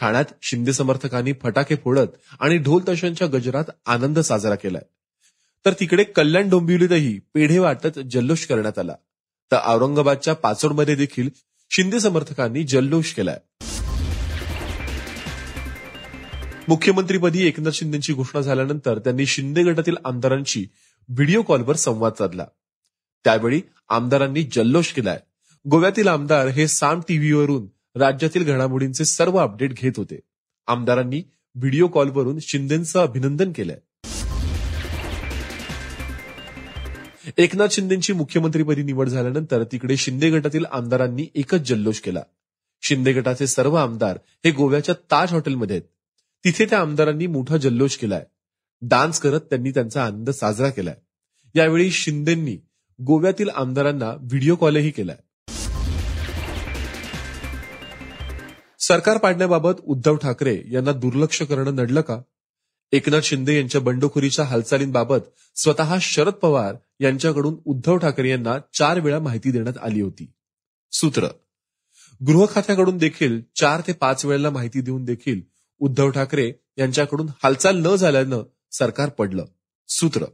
ठाण्यात 0.02 0.26
शिंदे 0.42 0.74
समर्थकांनी 0.74 1.34
फटाके 1.34 1.76
फोडत 1.76 2.08
आणि 2.40 2.58
ढोल 2.58 2.84
तशांच्या 2.90 3.28
गजरात 3.28 3.64
आनंद 3.86 4.20
साजरा 4.20 4.56
केलाय. 4.56 4.82
तर 5.66 5.74
तिकडे 5.80 6.04
कल्याण 6.04 6.50
डोंबिवलीतही 6.50 7.20
पेढे 7.34 7.60
वाटत 7.60 8.00
जल्लोष 8.00 8.46
करण्यात 8.46 8.80
आला. 8.80 8.96
तर 9.52 9.58
औरंगाबादच्या 9.66 10.34
पाचोडमध्ये 10.34 10.96
देखील 10.96 11.30
शिंदे 11.70 12.00
समर्थकांनी 12.00 12.64
जल्लोष 12.64 13.14
केलाय. 13.14 13.40
मुख्यमंत्रीपदी 16.68 17.48
एकनाथ 17.48 17.72
शिंदेची 17.72 18.14
घोषणा 18.14 18.42
झाल्यानंतर 18.42 19.00
त्यांनी 19.00 19.26
शिंदे 19.26 19.64
गटातील 19.64 19.96
आमदारांशी 20.06 20.68
व्हिडिओ 21.10 21.42
कॉलवर 21.42 21.76
संवाद 21.76 22.12
साधला. 22.18 22.46
त्यावेळी 23.24 23.62
आमदारांनी 23.90 24.44
जल्लोष 24.44 24.92
केलाय. 24.92 25.20
गोव्यातील 25.70 26.08
आमदार 26.08 26.48
हे 26.48 26.68
साम 26.68 27.02
टीव्हीवरून 27.08 27.68
राज्यातील 27.96 28.44
घडामोडींचे 28.44 29.06
सर्व 29.06 29.38
अपडेट 29.38 29.74
घेत 29.74 29.92
होते. 29.98 30.20
आमदारांनी 30.68 31.24
व्हिडिओ 31.56 31.88
कॉलवरून 31.88 32.38
शिंदेचं 32.42 33.00
अभिनंदन 33.00 33.52
केलंय. 33.52 33.80
एकनाथ 37.38 37.68
शिंदेची 37.72 38.14
मुख्यमंत्रीपदी 38.14 38.84
निवड 38.84 39.10
झाल्यानंतर 39.10 39.64
तिकडे 39.64 39.98
शिंदे 39.98 40.30
गटातील 40.30 40.66
आमदारांनी 40.72 41.28
एकच 41.36 41.60
जल्लोष 41.60 42.00
केला. 42.00 42.22
शिंदे 42.82 43.14
गटाचे 43.14 43.48
सर्व 43.48 43.76
आमदार 43.76 44.18
हे 44.46 44.52
गोव्याच्या 44.52 44.96
ताज 45.12 45.32
हॉटेलमध्ये 45.32 45.76
आहेत. 45.76 45.90
तिथे 46.46 46.66
त्या 46.66 46.80
आमदारांनी 46.80 47.28
मोठा 47.28 47.58
जल्लोष 47.58 47.96
केलाय. 47.98 48.26
डान्स 48.82 49.20
करत 49.20 49.42
त्यांनी 49.42 49.72
त्यांचा 49.72 50.06
आनंद 50.06 50.30
साजरा 50.30 50.70
केलाय. 50.70 50.96
यावेळी 51.56 51.92
शिंदेंनी 51.92 52.58
गोव्यातील 53.02 53.50
आमदारांना 53.50 54.10
व्हिडिओ 54.10 54.56
कॉलही 54.56 54.92
केलाय. 54.92 55.18
सरकार 58.80 59.18
पाडण्याबाबत 59.18 59.74
उद्धव 59.84 60.16
ठाकरे 60.16 60.62
यांना 60.72 60.92
दुर्लक्ष 60.92 61.42
करणं 61.42 61.76
नडलं 61.76 62.02
का? 62.02 62.22
एकनाथ 62.96 63.22
शिंदे 63.22 63.56
यांच्या 63.56 63.82
बंडखोरीच्या 63.82 64.46
हालचालींबाबत 64.46 65.18
स्वतः 65.56 65.98
शरद 66.02 66.34
पवार 66.34 66.76
यांच्याकडून 67.00 67.56
उद्धव 67.66 67.98
ठाकरे 67.98 68.30
यांना 68.30 68.58
चार 68.74 69.00
वेळा 69.00 69.20
माहिती 69.20 69.52
देण्यात 69.52 69.76
आली 69.82 70.02
होती. 70.02 70.32
सूत्र. 70.92 71.28
गृह 72.28 72.46
खात्याकडून 72.52 72.98
देखील 72.98 73.42
चार 73.56 73.82
ते 73.88 73.94
पाच 73.94 74.26
वेळेला 74.26 74.50
माहिती 74.50 74.82
देऊन 74.82 75.06
देखील 75.06 75.42
उद्धव 75.80 76.10
ठाकरे 76.10 76.52
यांच्याकडून 76.78 77.28
हालचाल 77.44 77.78
न 77.86 77.96
झाल्यानं 77.96 78.44
सरकार 78.72 79.10
पडलं. 79.10 79.46
सूत्र. 79.88 80.26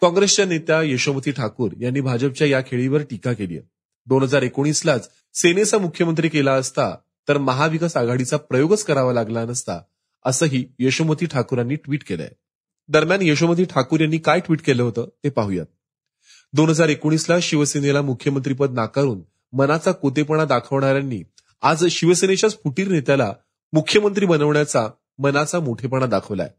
काँग्रेसच्या 0.00 0.44
नेत्या 0.44 0.82
यशोमती 0.82 1.30
ठाकूर 1.30 1.72
यांनी 1.80 2.00
भाजपच्या 2.00 2.46
या 2.46 2.60
खेळीवर 2.60 3.02
टीका 3.02 3.32
केली 3.32 3.58
आहे. 3.58 3.68
दोन 4.06 4.22
हजार 4.22 4.42
एकोणीसलाच 4.42 5.10
सेनेचा 5.34 5.78
मुख्यमंत्री 5.78 6.28
केला 6.28 6.52
असता 6.52 6.96
तर 7.28 7.38
महाविकास 7.38 7.96
आघाडीचा 7.96 8.36
प्रयोगच 8.36 8.84
करावा 8.84 9.12
लागला 9.12 9.44
नसता 9.44 9.80
असंही 10.24 10.64
यशोमती 10.78 11.26
ठाकूरांनी 11.26 11.74
ट्विट 11.74 12.04
केलंय. 12.08 12.30
दरम्यान 12.88 13.22
यशोमती 13.22 13.64
ठाकूर 13.64 14.00
यांनी 14.00 14.18
काय 14.18 14.40
ट्विट 14.40 14.62
केलं 14.62 14.82
होतं 14.82 15.08
ते 15.24 15.30
पाहूयात. 15.30 15.66
दोन 16.52 16.68
हजार 16.68 16.88
एकोणीसला 16.88 17.36
शिवसेनेला 17.42 18.02
मुख्यमंत्रीपद 18.02 18.70
नाकारून 18.70 19.22
मनाचा 19.52 19.92
कोतेपणा 19.92 20.44
दाखवणाऱ्यांनी 20.44 21.22
आज 21.62 21.86
शिवसेनेच्याच 21.86 22.54
फुटीर 22.54 22.88
नेत्याला 22.88 23.32
मुख्यमंत्री 23.72 24.26
बनवण्याचा 24.26 24.88
मनाचा 25.18 25.60
मोठेपणा 25.60 26.06
दाखवलाय. 26.06 26.50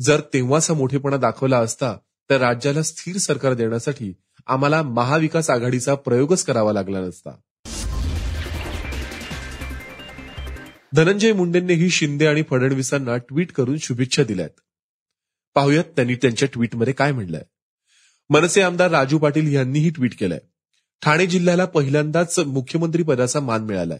जर 0.00 0.20
तेव्हाचा 0.34 0.74
मोठेपणा 0.74 1.16
दाखवला 1.16 1.58
असता 1.58 1.96
तर 2.30 2.40
राज्याला 2.40 2.82
स्थिर 2.82 3.16
सरकार 3.16 3.54
देण्यासाठी 3.54 4.12
आम्हाला 4.46 4.82
महाविकास 4.82 5.50
आघाडीचा 5.50 5.94
प्रयोगच 5.94 6.44
करावा 6.44 6.72
लागला 6.72 7.00
नसता. 7.00 7.30
धनंजय 10.94 11.32
मुंडेंनीही 11.32 11.90
शिंदे 11.90 12.26
आणि 12.26 12.42
फडणवीसांना 12.50 13.16
ट्विट 13.16 13.52
करून 13.52 13.76
शुभेच्छा 13.78 14.22
दिल्यात. 14.24 14.48
पाहुयात 15.54 15.84
त्यांनी 15.84 16.14
त्यांच्या 16.14 16.48
ट्विटमध्ये 16.52 16.92
काय 16.92 17.12
म्हणलंय. 17.12 17.42
मनसे 18.30 18.60
आमदार 18.60 18.90
राजू 18.90 19.18
पाटील 19.18 19.54
यांनीही 19.54 19.90
ट्विट 19.90 20.18
केलंय. 20.18 20.38
ठाणे 21.02 21.26
जिल्ह्याला 21.26 21.64
पहिल्यांदाच 21.64 22.38
मुख्यमंत्री 22.38 23.02
पदाचा 23.02 23.40
मान 23.40 23.64
मिळालाय. 23.64 23.98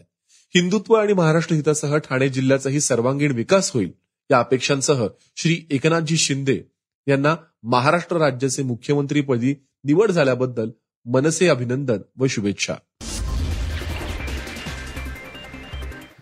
हिंदुत्व 0.55 0.93
आणि 0.93 1.13
महाराष्ट्र 1.13 1.55
हितासह 1.55 1.97
ठाणे 1.97 2.29
जिल्ह्याचाही 2.29 2.79
सर्वांगीण 2.79 3.31
विकास 3.31 3.71
होईल 3.71 3.91
या 4.31 4.39
अपेक्षांसह 4.39 5.07
श्री 5.35 5.65
एकनाथजी 5.69 6.17
शिंदे 6.17 6.61
यांना 7.07 7.35
महाराष्ट्र 7.63 8.17
राज्याचे 8.17 8.63
मुख्यमंत्रीपदी 8.63 9.55
निवड 9.83 10.11
झाल्याबद्दल 10.11 10.69
मनसे 11.05 11.47
अभिनंदन 11.47 11.97
व 12.17 12.27
शुभेच्छा. 12.27 12.75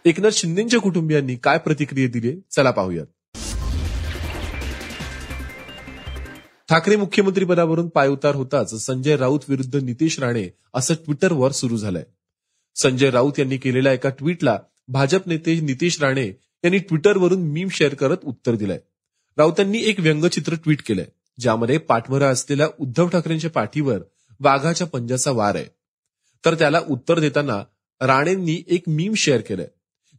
एकनाथ 0.08 0.30
शिंदेच्या 0.30 0.80
कुटुंबियांनी 0.80 1.36
काय 1.36 1.58
प्रतिक्रिया 1.58 2.08
दिली? 2.08 2.40
चला 2.52 2.72
पाहूयात. 2.72 3.06
ठाकरे 6.70 6.96
मुख्यमंत्री 6.96 7.46
पदावरून 7.46 7.90
पायउतार 7.90 8.36
होताच 8.36 8.86
संजय 8.86 9.16
राऊत 9.16 9.40
विरुद्ध 9.48 9.76
नितेश 9.76 10.20
राणे 10.20 10.48
असं 10.74 10.94
ट्विटरवर 10.94 11.52
सुरू 11.52 11.78
झालंय. 11.78 12.04
संजय 12.76 13.10
राऊत 13.10 13.40
यांनी 13.40 13.58
केलेल्या 13.58 13.94
एका 13.94 14.10
ट्विटला 14.10 14.60
भाजप 14.88 15.28
नेते 15.28 15.60
नितेश 15.60 16.02
राणे 16.02 16.28
यांनी 16.64 16.78
ट्विटरवरून 16.78 17.42
मीम 17.42 17.68
शेअर 17.72 17.94
करत 17.94 18.18
उत्तर 18.24 18.56
दिलंय. 18.56 18.80
राऊतांनी 19.38 19.80
एक 19.80 20.00
व्यंगचित्र 20.00 20.56
ट्विट 20.56 20.82
केलंय 20.82 21.06
ज्यामध्ये 21.40 21.78
पाठमरा 21.78 22.30
असलेल्या 22.30 22.68
उद्धव 22.80 23.08
ठाकरेंच्या 23.08 23.50
पाठीवर 23.50 24.00
वाघाच्या 24.40 24.88
पंजाचा 24.88 25.32
वार 25.32 25.56
आहे. 25.56 25.66
तर 26.46 26.56
त्याला 26.56 26.82
उत्तर 26.90 27.20
देताना 27.20 27.64
राणेंनी 28.02 28.64
एक 28.68 28.84
मीम 28.88 29.14
शेअर 29.14 29.42
केलंय. 29.42 29.68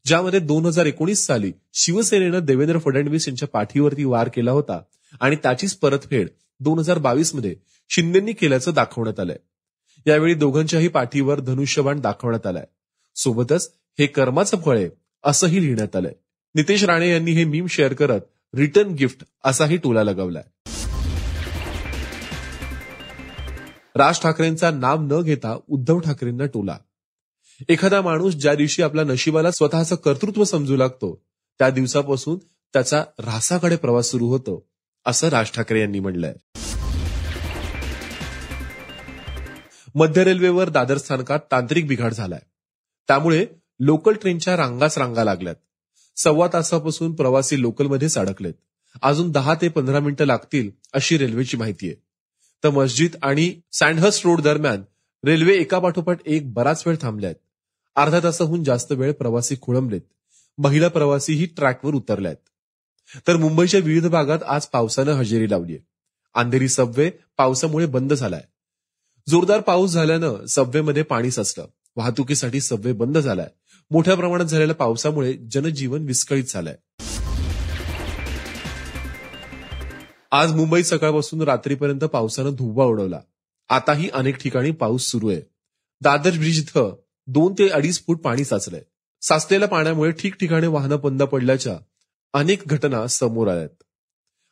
ज्यामध्ये 0.09 0.41
दोन 0.41 0.67
हजार 0.67 0.87
एकोणीस 0.87 1.27
साली 1.27 1.53
शिवसेनेनं 1.75 2.39
देवेंद्र 2.39 2.79
फडणवीस 2.79 3.29
यांच्या 3.29 3.49
पाठीवरती 3.49 4.05
वार 4.05 4.29
केला 4.29 4.51
होता 4.51 4.81
आणि 5.21 5.37
त्याचीच 5.37 5.75
परतफेड 5.75 6.29
दोन 6.61 6.79
हजार 6.79 6.99
बावीसमध्ये 6.99 7.55
शिंदेंनी 7.89 8.33
केल्याचं 8.33 8.73
दाखवण्यात 8.75 9.21
आलंय. 9.21 9.37
यावेळी 10.07 10.35
दोघांच्याही 10.35 10.89
पाठीवर 10.89 11.41
धनुष्यबाण 11.41 12.01
दाखवण्यात 12.01 12.47
आलाय. 12.47 12.65
सोबतच 13.17 13.73
हे 13.99 14.07
कर्माचं 14.07 14.57
फळ 14.57 14.77
आहे 14.79 14.89
असंही 15.25 15.61
लिहिण्यात 15.61 15.97
आलंय. 15.97 16.13
नितेश 16.55 16.85
राणे 16.85 17.11
यांनी 17.11 17.33
हे 17.33 17.45
मीम 17.45 17.67
शेअर 17.67 17.93
करत 17.93 18.21
रिटर्न 18.55 18.91
गिफ्ट 18.91 19.25
असाही 19.45 19.77
टोला 19.77 20.05
लगावलाय. 20.05 20.45
राज 23.97 24.21
ठाकरेंचा 24.21 24.71
नाम 24.71 25.09
न 25.13 25.21
घेता 25.21 25.59
उद्धव 25.69 25.99
ठाकरेंना 25.99 26.47
टोला 26.47 26.79
एखादा 27.69 28.01
माणूस 28.03 28.35
ज्या 28.35 28.55
दिवशी 28.55 28.83
आपल्या 28.83 29.05
नशिबाला 29.05 29.51
स्वतःचं 29.51 29.97
कर्तृत्व 29.97 30.45
समजू 30.45 30.77
लागतो 30.77 31.25
त्या 31.59 31.71
दिवसापासून 31.71 32.39
त्याचा 32.73 33.05
रासाकडे 33.19 33.77
प्रवास 33.77 34.07
सुरू 34.07 34.29
होतो 34.29 34.69
असं 35.07 35.29
राज 35.29 35.51
ठाकरे 35.51 35.81
यांनी 35.81 36.01
म्हणलंय 36.01 36.35
मध्य 39.95 40.25
रेल्वेवर 40.25 40.69
दादर 40.69 40.99
स्थानकात 40.99 41.39
तांत्रिक 41.51 41.87
बिघाड 41.87 42.13
झालाय. 42.13 42.41
त्यामुळे 43.09 43.47
लोकल 43.81 44.13
ट्रेनच्या 44.13 44.57
रांगाच 44.57 44.99
रांगा 44.99 45.25
लागल्यात. 45.25 45.55
सव्वा 46.17 46.49
तासापासून 46.53 47.13
प्रवासी 47.13 47.61
लोकलमध्येच 47.61 48.19
अडकलेत. 48.19 48.55
अजून 49.03 49.31
दहा 49.31 49.55
ते 49.55 49.69
पंधरा 49.69 50.01
मिनिटं 50.01 50.25
लागतील 50.25 50.71
अशी 50.93 51.19
रेल्वेची 51.19 51.57
माहिती 51.57 51.87
आहे. 51.87 51.97
तर 52.65 52.71
मस्जिद 52.71 53.17
आणि 53.23 53.61
सँडहर्स्ट 53.73 54.27
रोड 54.27 54.41
दरम्यान 54.41 54.83
रेल्वे 55.25 55.55
एकापाठोपाठ 55.55 56.19
एक 56.27 56.53
बराच 56.53 56.83
वेळ 56.87 56.97
थांबल्यात. 57.03 57.35
अर्धा 57.99 58.21
तासाहून 58.23 58.65
जास्त 58.65 58.93
वेळ 58.93 59.13
प्रवासी 59.13 59.57
खोळंबलेत. 59.63 60.01
महिला 60.59 60.89
प्रवासीही 60.89 61.47
ट्रॅकवर 61.47 61.95
उतरल्यात. 61.95 62.37
तर 63.27 63.37
मुंबईच्या 63.37 63.81
विविध 63.81 64.07
भागात 64.07 64.39
आज 64.47 64.67
पावसानं 64.67 65.13
हजेरी 65.13 65.51
लावलीय. 65.51 65.79
अंधेरी 66.35 66.69
सबवे 66.69 67.11
पावसामुळे 67.37 67.87
बंद 67.87 68.13
झालाय. 68.13 68.43
जोरदार 69.29 69.61
पाऊस 69.61 69.91
झाल्यानं 69.91 70.47
सबवेमध्ये 70.47 71.03
पाणी 71.03 71.31
साचलं. 71.31 71.67
वाहतुकीसाठी 71.97 72.61
सबवे 72.61 72.93
बंद 72.93 73.19
झालाय. 73.19 73.49
मोठ्या 73.91 74.15
प्रमाणात 74.15 74.47
झालेल्या 74.47 74.77
पावसामुळे 74.77 75.33
जनजीवन 75.33 76.05
विस्कळीत 76.05 76.45
झालंय. 76.49 76.77
आज 80.31 80.53
मुंबईत 80.53 80.85
सकाळपासून 80.85 81.43
रात्रीपर्यंत 81.43 82.01
पावसानं 82.01 82.51
धुव्वा 82.51 82.85
उडवला 82.85 83.21
आताही 83.69 84.09
अनेक 84.09 84.37
ठिकाणी 84.37 84.71
पाऊस 84.71 85.03
सुरू 85.03 85.29
आहे 85.29 85.41
दादर 86.01 86.31
ब्रिज 86.31 86.59
इथं 86.59 86.97
दोन 87.31 87.53
ते 87.53 87.69
अडीच 87.69 88.07
फूट 88.07 88.21
पाणी 88.21 88.45
साचलंय. 88.45 88.83
साचलेल्या 89.23 89.69
पाण्यामुळे 89.69 90.11
ठिकठिकाणी 90.11 90.67
वाहनं 90.67 90.97
बंद 91.03 91.23
पडल्याच्या 91.23 91.79
अनेक 92.33 92.63
घटना 92.67 93.07
समोर 93.07 93.49
आल्यात. 93.49 93.69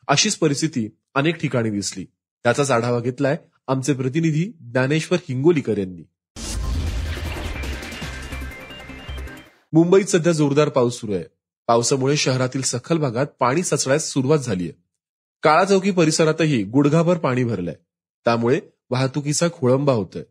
अशीच 0.07 0.35
परिस्थिती 0.35 0.89
अनेक 1.15 1.35
ठिकाणी 1.35 1.69
दिसली. 1.69 2.05
त्याचाच 2.43 2.71
आढावा 2.71 2.99
घेतलाय 2.99 3.37
आमचे 3.67 3.93
प्रतिनिधी 3.93 4.51
ज्ञानेश्वर 4.59 5.19
हिंगोलीकर 5.29 5.77
यांनी. 5.77 6.01
मुंबईत 9.73 10.05
सध्या 10.05 10.33
जोरदार 10.33 10.69
पाऊस 10.69 10.99
सुरू 10.99 11.13
आहे. 11.13 11.23
पावसामुळे 11.67 12.17
शहरातील 12.17 12.61
सखल 12.61 12.97
भागात 12.97 13.27
पाणी 13.39 13.63
साचण्यास 13.63 14.03
सुरुवात 14.03 14.39
झालीय. 14.39 14.71
काळा 15.43 15.65
चौकी 15.65 15.91
परिसरातही 15.91 16.63
गुडघाभर 16.63 17.17
पाणी 17.17 17.43
भरलंय. 17.43 17.75
त्यामुळे 18.25 18.59
वाहतुकीचा 18.89 19.47
खोळंबा 19.53 19.93
होतोय. 19.93 20.23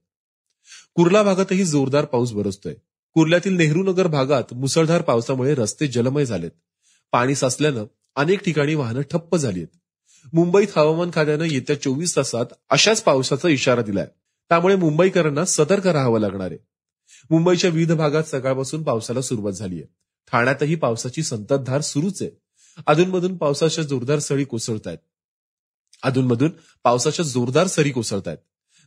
कुर्ला 0.97 1.23
भागातही 1.23 1.65
जोरदार 1.65 2.05
पाऊस 2.05 2.31
बरसतोय. 2.33 2.75
कुर्ल्यातील 3.17 3.57
नेहरू 3.57 3.83
नगर 3.83 4.07
भागात 4.07 4.53
मुसळधार 4.55 5.03
पावसामुळे 5.03 5.55
रस्ते 5.55 5.87
जलमय 5.87 6.25
झालेत. 6.25 6.50
पाणी 7.12 7.35
साचल्यानं 7.35 7.85
अनेक 8.17 8.43
ठिकाणी 8.45 8.75
वाहनं 8.75 9.00
ठप्प 9.00 9.37
झाली 9.37 9.61
आहेत 9.61 10.35
मुंबईत 10.35 10.69
हवामान 10.76 11.11
खात्यानं 11.15 11.45
येत्या 11.45 11.81
चोवीस 11.83 12.17
तासात 12.17 12.47
अशाच 12.71 13.03
पावसाचा 13.03 13.49
इशारा 13.49 13.83
दिलाय. 13.83 14.07
त्यामुळे 14.50 14.76
मुंबईकरांना 14.76 15.45
सतर्क 15.45 15.87
राहावं 15.87 16.21
लागणार 16.21 16.50
आहे. 16.50 16.59
मुंबईच्या 17.31 17.71
विविध 17.71 17.93
भागात 17.93 18.25
सकाळपासून 18.25 18.83
पावसाला 18.83 19.23
सुरुवात 19.23 19.53
झाली 19.53 19.75
आहे 19.75 19.87
ठाण्यातही 20.33 20.75
पावसाची 20.75 21.23
संततधार 21.23 21.81
सुरूच 21.81 22.23
आहे. 22.23 22.31
अधूनमधून 22.87 23.37
पावसाच्या 23.37 23.85
जोरदार 23.85 24.19
सळी 24.19 24.45
कोसळत 24.45 24.87
आहेत 24.87 24.99
अधूनमधून 26.03 26.50
पावसाच्या 26.85 27.25
जोरदार 27.25 27.67
सरी 27.67 27.91
कोसळत 27.91 28.29
आहेत 28.29 28.38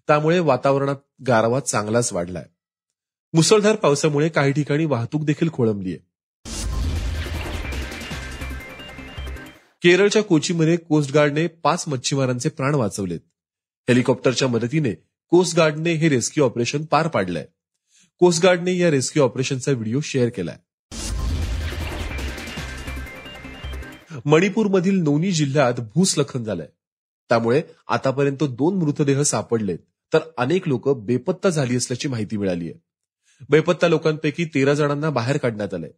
त्यामुळे 0.10 0.40
वातावरणात 0.40 0.96
गारवा 1.28 1.60
चांगलाच 1.60 2.14
वाढलाय. 2.14 2.46
मुसळधार 3.34 3.76
पावसामुळे 3.76 4.30
काही 4.30 4.52
ठिकाणी 4.52 4.86
वाहतूक 4.86 5.26
देखील 5.26 5.50
खोळंबली 5.54 5.90
आहे 5.90 6.10
केरळच्या 9.84 10.24
कोचीमध्ये 10.24 10.78
कोस्टगार्डने 10.78 11.48
पाच 11.48 11.84
मच्छीमारांचे 11.88 12.50
प्राण 12.50 12.76
वाचवलेत. 12.76 13.20
हेलिकॉप्टरच्या 13.90 14.48
मदतीने 14.48 14.94
कोस्ट 15.30 15.56
गार्डने 15.56 15.94
हे 15.94 16.10
रेस्क्यू 16.10 16.46
ऑपरेशन 16.46 16.86
पार 16.86 17.08
पाडलंय. 17.08 17.46
कोस्टगार्डने 18.20 18.78
या 18.78 18.92
रेस्क्यू 18.92 19.24
ऑपरेशनचा 19.24 19.72
व्हिडिओ 19.72 20.00
शेअर 20.00 20.30
केलाय. 20.30 20.58
मणिपूरमधील 24.26 25.00
नोनी 25.00 25.32
जिल्ह्यात 25.32 25.74
भूस्खलन 25.74 26.44
झालंय. 26.44 26.68
त्यामुळे 27.30 27.62
आतापर्यंत 27.88 28.44
दोन 28.44 28.76
मृतदेह 28.76 29.22
सापडलेत. 29.22 29.80
तर 30.14 30.20
अनेक 30.38 30.68
लोक 30.68 30.90
बेपत्ता 30.90 31.50
झाली 31.50 31.76
असल्याची 31.76 32.08
माहिती 32.08 32.38
मिळाली 32.38 32.66
आहे 32.66 32.80
बेपत्ता 33.50 33.88
लोकांपैकी 33.88 34.46
तेरा 34.46 34.74
जणांना 34.74 35.10
बाहेर 35.10 35.38
काढण्यात 35.38 35.74
आलंय. 35.74 35.90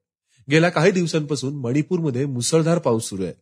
गेल्या 0.52 0.69
काही 0.69 0.91
दिवसांपासून 0.91 1.56
मणिपूरमध्ये 1.56 2.26
मुसळधार 2.26 2.80
पाऊस 2.80 3.04
सुरू 3.04 3.24
आहे. 3.24 3.34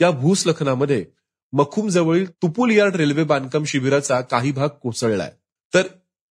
या 0.00 0.10
भूस्खलनामध्ये 0.10 1.04
मखुम 1.52 1.88
जवळील 1.88 2.30
तुपुलियार्ड 2.30 2.96
रेल्वे 2.96 3.24
बांधकाम 3.24 3.64
शिबिराचा 3.64 4.20
काही 4.20 4.52
भाग 4.52 4.68
कोसळलाय. 4.68 5.32
तर 5.74 5.82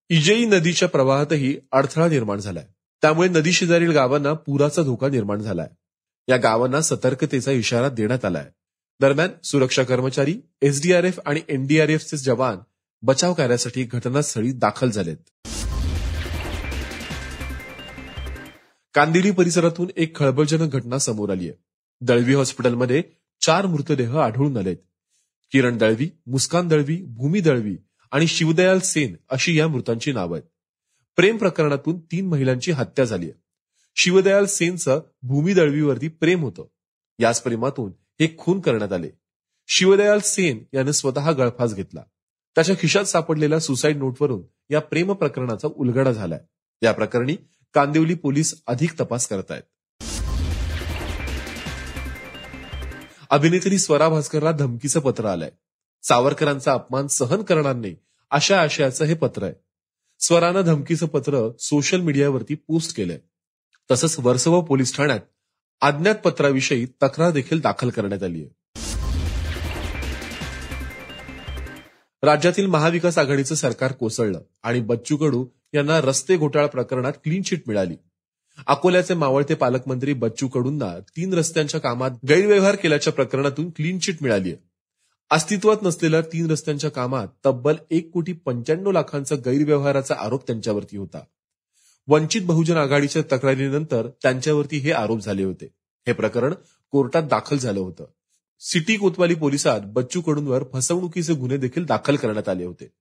इजेई 0.08 0.44
नदीच्या 0.44 0.88
प्रवाहातही 0.88 1.58
अडथळा 1.72 2.08
निर्माण 2.08 2.38
झालाय. 2.38 2.66
त्यामुळे 3.02 3.28
नदी 3.28 3.52
शेजारील 3.52 3.90
गावांना 3.90 4.32
पुराचा 4.32 4.82
धोका 4.82 5.08
निर्माण 5.08 5.38
झालाय. 5.38 5.68
या 6.28 6.36
गावांना 6.36 6.80
सतर्कतेचा 6.80 7.52
इशारा 7.52 7.88
देण्यात 7.88 8.24
आलाय. 8.24 8.46
दरम्यान 9.00 9.28
सुरक्षा 9.44 9.82
कर्मचारी 9.82 10.40
एसडीआरएफ 10.62 11.20
आणि 11.26 11.40
एनडीआरएफचे 11.48 12.16
जवान 12.16 12.56
बचाव 13.02 13.34
कार्यासाठी 13.34 13.82
घटनास्थळी 13.82 14.52
दाखल 14.52 14.90
झालेत. 14.90 15.16
कांदिवली 18.94 19.30
परिसरातून 19.30 19.90
एक 19.96 20.16
खळबळजनक 20.16 20.72
घटना 20.72 20.98
समोर 20.98 21.30
आली 21.30 21.48
आहे 21.48 21.58
दळवी 22.00 22.34
हॉस्पिटलमध्ये 22.34 23.02
चार 23.40 23.66
मृतदेह 23.66 24.18
आढळून 24.18 24.56
आलेत. 24.56 24.76
किरण 25.52 25.78
दळवी 25.78 26.10
मुस्कान 26.26 26.68
दळवी 26.68 27.02
भूमी 27.02 27.40
दळवी 27.40 27.76
आणि 28.10 28.26
शिवदयाल 28.26 28.78
सेन 28.78 29.16
अशी 29.30 29.58
या 29.58 29.68
मृतांची 29.68 30.12
नावं 30.12 30.36
आहेत. 30.36 30.48
प्रेम 31.16 31.36
प्रकरणातून 31.36 32.00
तीन 32.00 32.26
महिलांची 32.26 32.72
हत्या 32.72 33.04
झाली 33.04 33.24
आहे 33.24 33.40
शिवदयाल 33.96 34.44
सेनचं 34.44 35.00
भूमी 35.22 35.54
दळवीवरती 35.54 36.08
प्रेम 36.08 36.42
होतं. 36.42 36.64
याच 37.18 37.42
प्रेमातून 37.42 37.92
हे 38.20 38.34
खून 38.38 38.60
करण्यात 38.60 38.92
आले. 38.92 39.10
शिवदयाल 39.68 40.18
सेन 40.18 40.64
यानं 40.72 40.90
स्वतः 40.90 41.32
गळफास 41.32 41.74
घेतला. 41.74 42.00
त्याच्या 42.56 42.74
खिशात 42.80 43.04
सापडलेल्या 43.04 43.60
सुसाईड 43.60 43.96
नोटवरून 43.96 44.42
या 44.70 44.80
प्रेम 44.80 45.12
प्रकरणाचा 45.12 45.68
उलगडा 45.68 46.12
झालाय. 46.12 46.38
या 46.82 46.92
प्रकरणी 46.92 47.36
कांदिवली 47.74 48.14
पोलीस 48.14 48.62
अधिक 48.66 49.00
तपास 49.00 49.26
करत 49.26 49.50
आहेत 49.50 49.62
अभिनेत्री 53.30 53.78
स्वरा 53.78 54.08
भास्करला 54.08 54.52
धमकीचं 54.52 55.00
पत्र 55.00 55.24
आलंय. 55.24 55.50
सावरकरांचा 56.02 56.72
अपमान 56.72 57.06
सहन 57.06 57.42
करणार 57.42 57.76
नाही 57.76 57.96
अशा 58.30 58.60
आशयाचं 58.60 59.04
हे 59.04 59.14
पत्र 59.14 59.42
आहे. 59.42 59.52
स्वरानं 60.20 60.60
धमकीचं 60.60 61.06
पत्र 61.06 61.48
सोशल 61.58 62.00
मीडियावरती 62.00 62.54
पोस्ट 62.54 62.96
केलंय. 62.96 63.18
तसंच 63.90 64.16
वर्सव 64.18 64.60
पोलीस 64.60 64.96
ठाण्यात 64.96 65.20
अज्ञात 65.80 66.14
पत्राविषयी 66.14 66.86
तक्रार 67.02 67.30
देखील 67.30 67.60
दाखल 67.60 67.90
करण्यात 67.90 68.22
आली 68.22 68.40
आहे 68.42 68.50
राज्यातील 72.26 72.66
महाविकास 72.66 73.18
आघाडीचं 73.18 73.54
सरकार 73.54 73.92
कोसळलं 73.92 74.40
आणि 74.62 74.80
बच्चू 74.80 75.16
कडू 75.16 75.46
यांना 75.74 76.00
रस्ते 76.00 76.36
घोटाळा 76.36 76.66
प्रकरणात 76.66 77.12
क्लीन 77.24 77.42
चिट 77.42 77.62
मिळाली. 77.66 77.94
अकोल्याचे 78.66 79.14
मावळते 79.14 79.54
पालकमंत्री 79.54 80.12
बच्चू 80.12 80.48
कडूंना 80.48 80.98
तीन 81.16 81.34
रस्त्यांच्या 81.34 81.80
कामात 81.80 82.10
गैरव्यवहार 82.28 82.76
केल्याच्या 82.76 83.12
प्रकरणातून 83.12 83.70
क्लीन 83.70 83.98
चिट 83.98 84.16
मिळाली 84.20 84.52
आहे 84.52 84.64
अस्तित्वात 85.30 85.76
नसलेल्या 85.82 86.20
तीन 86.20 86.50
रस्त्यांच्या 86.50 86.90
कामात 86.90 87.28
तब्बल 87.46 87.74
एक 87.90 88.10
कोटी 88.10 88.32
पंच्याण्णव 88.32 88.90
लाखांचा 88.90 89.36
गैरव्यवहाराचा 89.36 90.14
आरोप 90.18 90.46
त्यांच्यावरती 90.46 90.96
होता. 90.96 91.20
वंचित 92.08 92.42
बहुजन 92.42 92.76
आघाडीच्या 92.76 93.22
तक्रारीनंतर 93.22 94.08
त्यांच्यावरती 94.22 94.78
हे 94.78 94.92
आरोप 94.92 95.20
झाले 95.20 95.44
होते. 95.44 95.66
हे 96.06 96.12
प्रकरण 96.12 96.54
कोर्टात 96.90 97.22
दाखल 97.22 97.56
झालं 97.56 97.80
होतं. 97.80 98.04
सिटी 98.60 98.96
कोतवाली 98.96 99.34
पोलिसात 99.34 99.80
बच्चू 99.84 100.20
कडूंवर 100.20 100.64
फसवणुकीचे 100.72 101.34
गुन्हे 101.34 101.56
देखील 101.56 101.84
दाखल 101.84 102.16
करण्यात 102.16 102.48
आले 102.48 102.64
होते. 102.64 102.92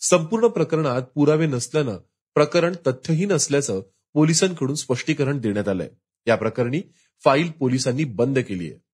संपूर्ण 0.00 0.46
प्रकरणात 0.46 1.02
पुरावे 1.02 1.46
नसल्यानं 1.46 1.96
प्रकरण 2.34 2.74
तथ्यहीन 2.86 3.32
असल्याचं 3.32 3.80
पोलिसांकडून 4.14 4.74
स्पष्टीकरण 4.74 5.38
देण्यात 5.38 5.68
आलंय. 5.68 5.88
या 6.26 6.36
प्रकरणी 6.36 6.82
फाईल 7.24 7.50
पोलिसांनी 7.50 8.04
बंद 8.04 8.38
केली 8.38 8.72
आहे. 8.72 8.84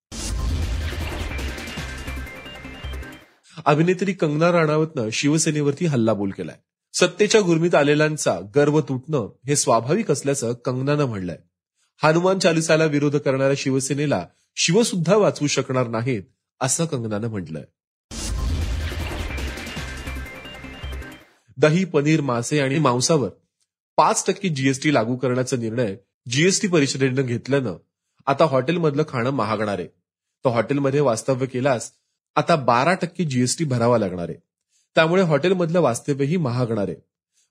अभिनेत्री 3.65 4.13
कंगना 4.13 4.53
राणावतनं 4.53 5.09
शिवसेनेवरती 5.13 5.87
हल्लाबोल 5.87 6.31
केलाय. 6.31 6.57
सत्तेच्या 6.93 7.41
गुरमीत 7.41 7.75
आलेल्यांचा 7.75 8.39
गर्व 8.57 8.81
तुटणं 8.81 9.33
हे 9.47 9.57
स्वाभाविक 9.57 10.11
असल्याचं 10.11 10.53
कंगनानं 10.53 11.05
म्हणलंय. 11.05 11.39
हनुमान 12.05 12.39
चालिसाला 12.39 12.85
विरोध 12.85 13.17
करणाऱ्या 13.17 13.57
शिवसेनेला 13.57 14.27
शिवसुद्धा 14.57 15.17
वाचवू 15.17 15.47
शकणार 15.47 15.89
नाहीत 15.89 16.23
असं 16.61 16.87
कंगनानं 16.87 17.29
म्हटलंय. 17.29 17.65
दही 21.57 21.85
पनीर 21.85 22.21
मासे 22.21 22.61
आणि 22.61 22.79
मांसावर 22.79 23.29
पाच 23.97 24.25
टक्के 24.27 24.49
जीएसटी 24.49 24.95
लागू 24.95 25.17
करण्याचा 25.17 25.57
निर्णय 25.57 25.97
जीएसटी 26.29 26.69
परिषदेनं 26.69 27.23
घेतल्यानं 27.23 27.77
आता 28.27 28.45
हॉटेलमधलं 28.45 29.03
खाणं 29.09 29.31
महागणार. 29.31 29.79
आहे 29.79 29.89
तर 30.45 30.51
हॉटेलमध्ये 30.51 31.01
वास्तव्य 31.01 31.47
केल्यास 31.47 31.91
आता 32.37 32.57
बारा 32.57 32.95
टक्के 32.95 33.25
जीएसटी 33.25 33.65
भरावा 33.65 33.99
लागणार. 33.99 34.29
आहे 34.29 34.39
त्यामुळे 34.95 35.23
हॉटेलमधलं 35.23 35.81
वास्तव्यही 35.81 36.37
महागणार. 36.37 36.89
आहे 36.89 36.97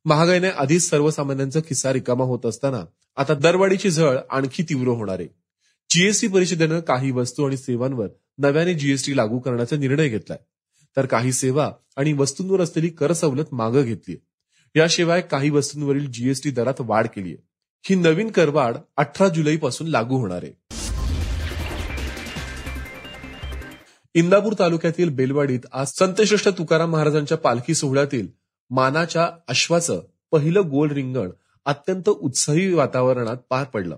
महागाईने 0.05 0.49
आधीच 0.49 0.89
सर्वसामान्यांचा 0.89 1.59
खिस्सा 1.59 1.93
रिकामा 1.93 2.23
होत 2.23 2.45
असताना 2.45 2.85
आता 3.19 3.33
दरवाढीची 3.33 3.89
झळ 3.89 4.17
आणखी 4.29 4.63
तीव्र 4.63 4.87
होणार 4.87 5.19
आहे. 5.19 5.27
जीएसटी 5.89 6.27
परिषदेनं 6.27 6.79
काही 6.79 7.11
वस्तू 7.11 7.45
आणि 7.45 7.57
सेवांवर 7.57 8.07
नव्याने 8.37 8.73
जीएसटी 8.73 9.17
लागू 9.17 9.39
करण्याचा 9.39 9.75
निर्णय 9.75 10.07
घेतलाय. 10.09 10.37
तर 10.97 11.05
काही 11.05 11.31
सेवा 11.31 11.71
आणि 11.97 12.13
वस्तूंवर 12.13 12.61
असलेली 12.61 12.89
कर 12.89 13.13
सवलत 13.13 13.45
मागं 13.51 13.81
घेतली 13.81 14.15
याशिवाय 14.75 15.21
काही 15.21 15.49
वस्तूंवरील 15.49 16.11
जीएसटी 16.11 16.51
दरात 16.51 16.73
वाढ 16.79 17.07
केली 17.07 17.29
आहे 17.29 17.37
ही 17.89 17.95
नवीन 17.95 18.31
करवाढ 18.31 18.77
अठरा 18.97 19.27
जुलैपासून 19.27 19.87
लागू 19.87 20.17
होणार 20.17 20.43
आहे. 20.43 20.53
इंदापूर 24.13 24.53
तालुक्यातील 24.59 25.09
बेलवाडीत 25.09 25.59
आज 25.71 25.87
संतश्रेष्ठ 25.87 26.47
तुकाराम 26.47 26.91
महाराजांच्या 26.91 27.37
पालखी 27.37 27.75
सोहळ्यातील 27.75 28.27
मानाच्या 28.69 29.29
अश्वाचं 29.47 30.01
पहिलं 30.31 30.69
गोल 30.69 30.91
रिंगण 30.91 31.29
अत्यंत 31.65 32.09
उत्साही 32.09 32.73
वातावरणात 32.73 33.37
पार 33.49 33.63
पडलं. 33.63 33.97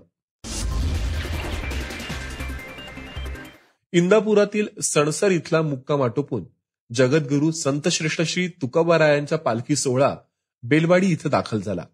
इंदापुरातील 3.92 4.80
सणसर 4.82 5.30
इथला 5.30 5.62
मुक्काम 5.62 6.02
आटोपून 6.02 6.44
जगद्गुरु 6.92 7.50
संतश्रेष्ठ 7.50 8.22
श्री 8.22 8.48
तुकाबारायांचा 8.48 9.36
पालखी 9.36 9.76
सोहळा 9.76 10.16
बेलवाडी 10.62 11.06
इथं 11.06 11.30
दाखल 11.30 11.60
झाला. 11.60 11.84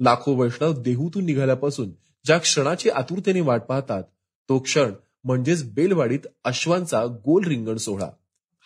लाखो 0.00 0.34
वैष्णव 0.34 0.72
देहूतून 0.82 1.24
निघाल्यापासून 1.24 1.90
ज्या 2.24 2.38
क्षणाची 2.38 2.90
आतुरतेने 2.90 3.40
वाट 3.40 3.62
पाहतात 3.62 4.02
तो 4.48 4.58
क्षण 4.58 4.92
म्हणजेच 5.24 5.74
बेलवाडीत 5.74 6.26
अश्वांचा 6.44 7.06
गोल 7.06 7.46
रिंगण 7.46 7.76
सोहळा. 7.76 8.08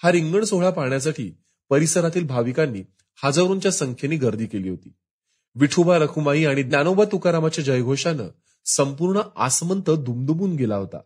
हा 0.03 0.13
रिंगण 0.13 0.45
सोहळा 0.45 0.71
पाहण्यासाठी 0.71 1.33
परिसरातील 1.71 2.27
भाविकांनी 2.27 2.83
हजारोंच्या 3.25 3.73
संख्येने 3.73 4.17
गर्दी 4.17 4.47
केली 4.47 4.69
होती. 4.69 4.93
विठोबा 5.57 5.99
रखुमाई 5.99 6.45
आणि 6.45 6.63
ज्ञानोबा 6.63 7.05
तुकारामाच्या 7.05 7.65
जयघोषानं 7.65 8.29
संपूर्ण 8.65 9.21
आसमंत 9.37 9.91
दुमदुमून 9.91 10.55
गेला 10.57 10.77
होता. 10.77 10.99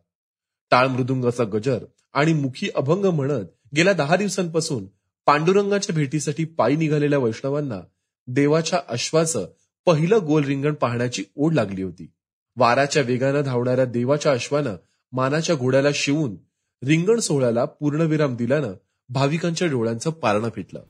टाळ 0.70 0.86
मृदुंगाचा 0.86 1.44
गजर 1.44 1.84
आणि 2.12 2.32
मुखी 2.32 2.68
अभंग 2.74 3.04
म्हणत 3.04 3.44
गेल्या 3.76 3.92
दहा 3.92 4.16
दिवसांपासून 4.16 4.86
पांडुरंगाच्या 5.26 5.94
भेटीसाठी 5.94 6.44
पायी 6.44 6.76
निघालेल्या 6.76 7.18
वैष्णवांना 7.18 7.80
देवाच्या 8.26 8.78
अश्वाचं 8.88 9.46
पहिलं 9.86 10.18
गोल 10.26 10.44
रिंगण 10.44 10.74
पाहण्याची 10.74 11.24
ओढ 11.36 11.54
लागली 11.54 11.82
होती. 11.82 12.10
वाराच्या 12.56 13.02
वेगानं 13.02 13.40
धावणाऱ्या 13.40 13.84
देवाच्या 13.84 14.32
अश्वानं 14.32 14.76
मानाच्या 15.12 15.56
घोड्याला 15.56 15.88
शिवून 15.94 16.36
रिंगण 16.86 17.18
सोहळ्याला 17.18 17.64
पूर्णविराम 17.64 18.36
दिल्यानं 18.36 18.72
भाविकांच्या 19.08 19.68
डोळ्यांचं 19.68 20.10
पारणं 20.10 20.48
फिटलं. 20.54 20.80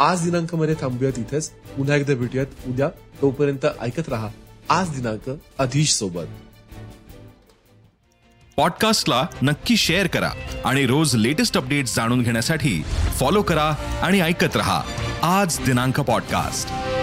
आज 0.00 0.24
दिनांकमध्ये 0.24 0.74
थांबूयात 0.74 1.18
इथेच. 1.18 1.48
पुन्हा 1.48 1.96
एकदा 1.96 2.14
भेटूयात. 2.14 2.46
उद्या 2.66 2.88
तोपर्यंत 3.22 3.66
ऐकत 3.80 4.08
रहा. 4.08 4.28
आज 4.70 4.88
दिनांक 4.88 5.40
अधीश 5.58 5.92
सोबत. 5.92 6.24
पॉडकास्टला 8.56 9.26
नक्की 9.42 9.76
शेअर 9.76 10.06
करा 10.06 10.30
आणि 10.64 10.86
रोज 10.86 11.16
लेटेस्ट 11.16 11.56
अपडेट्स 11.56 11.96
जाणून 11.96 12.22
घेण्यासाठी 12.22 12.82
फॉलो 13.20 13.42
करा 13.42 13.74
आणि 14.02 14.20
ऐकत 14.20 14.56
रहा. 14.56 14.82
आज 15.22 15.58
दिनांक 15.60 16.00
पॉडकास्ट. 16.00 16.93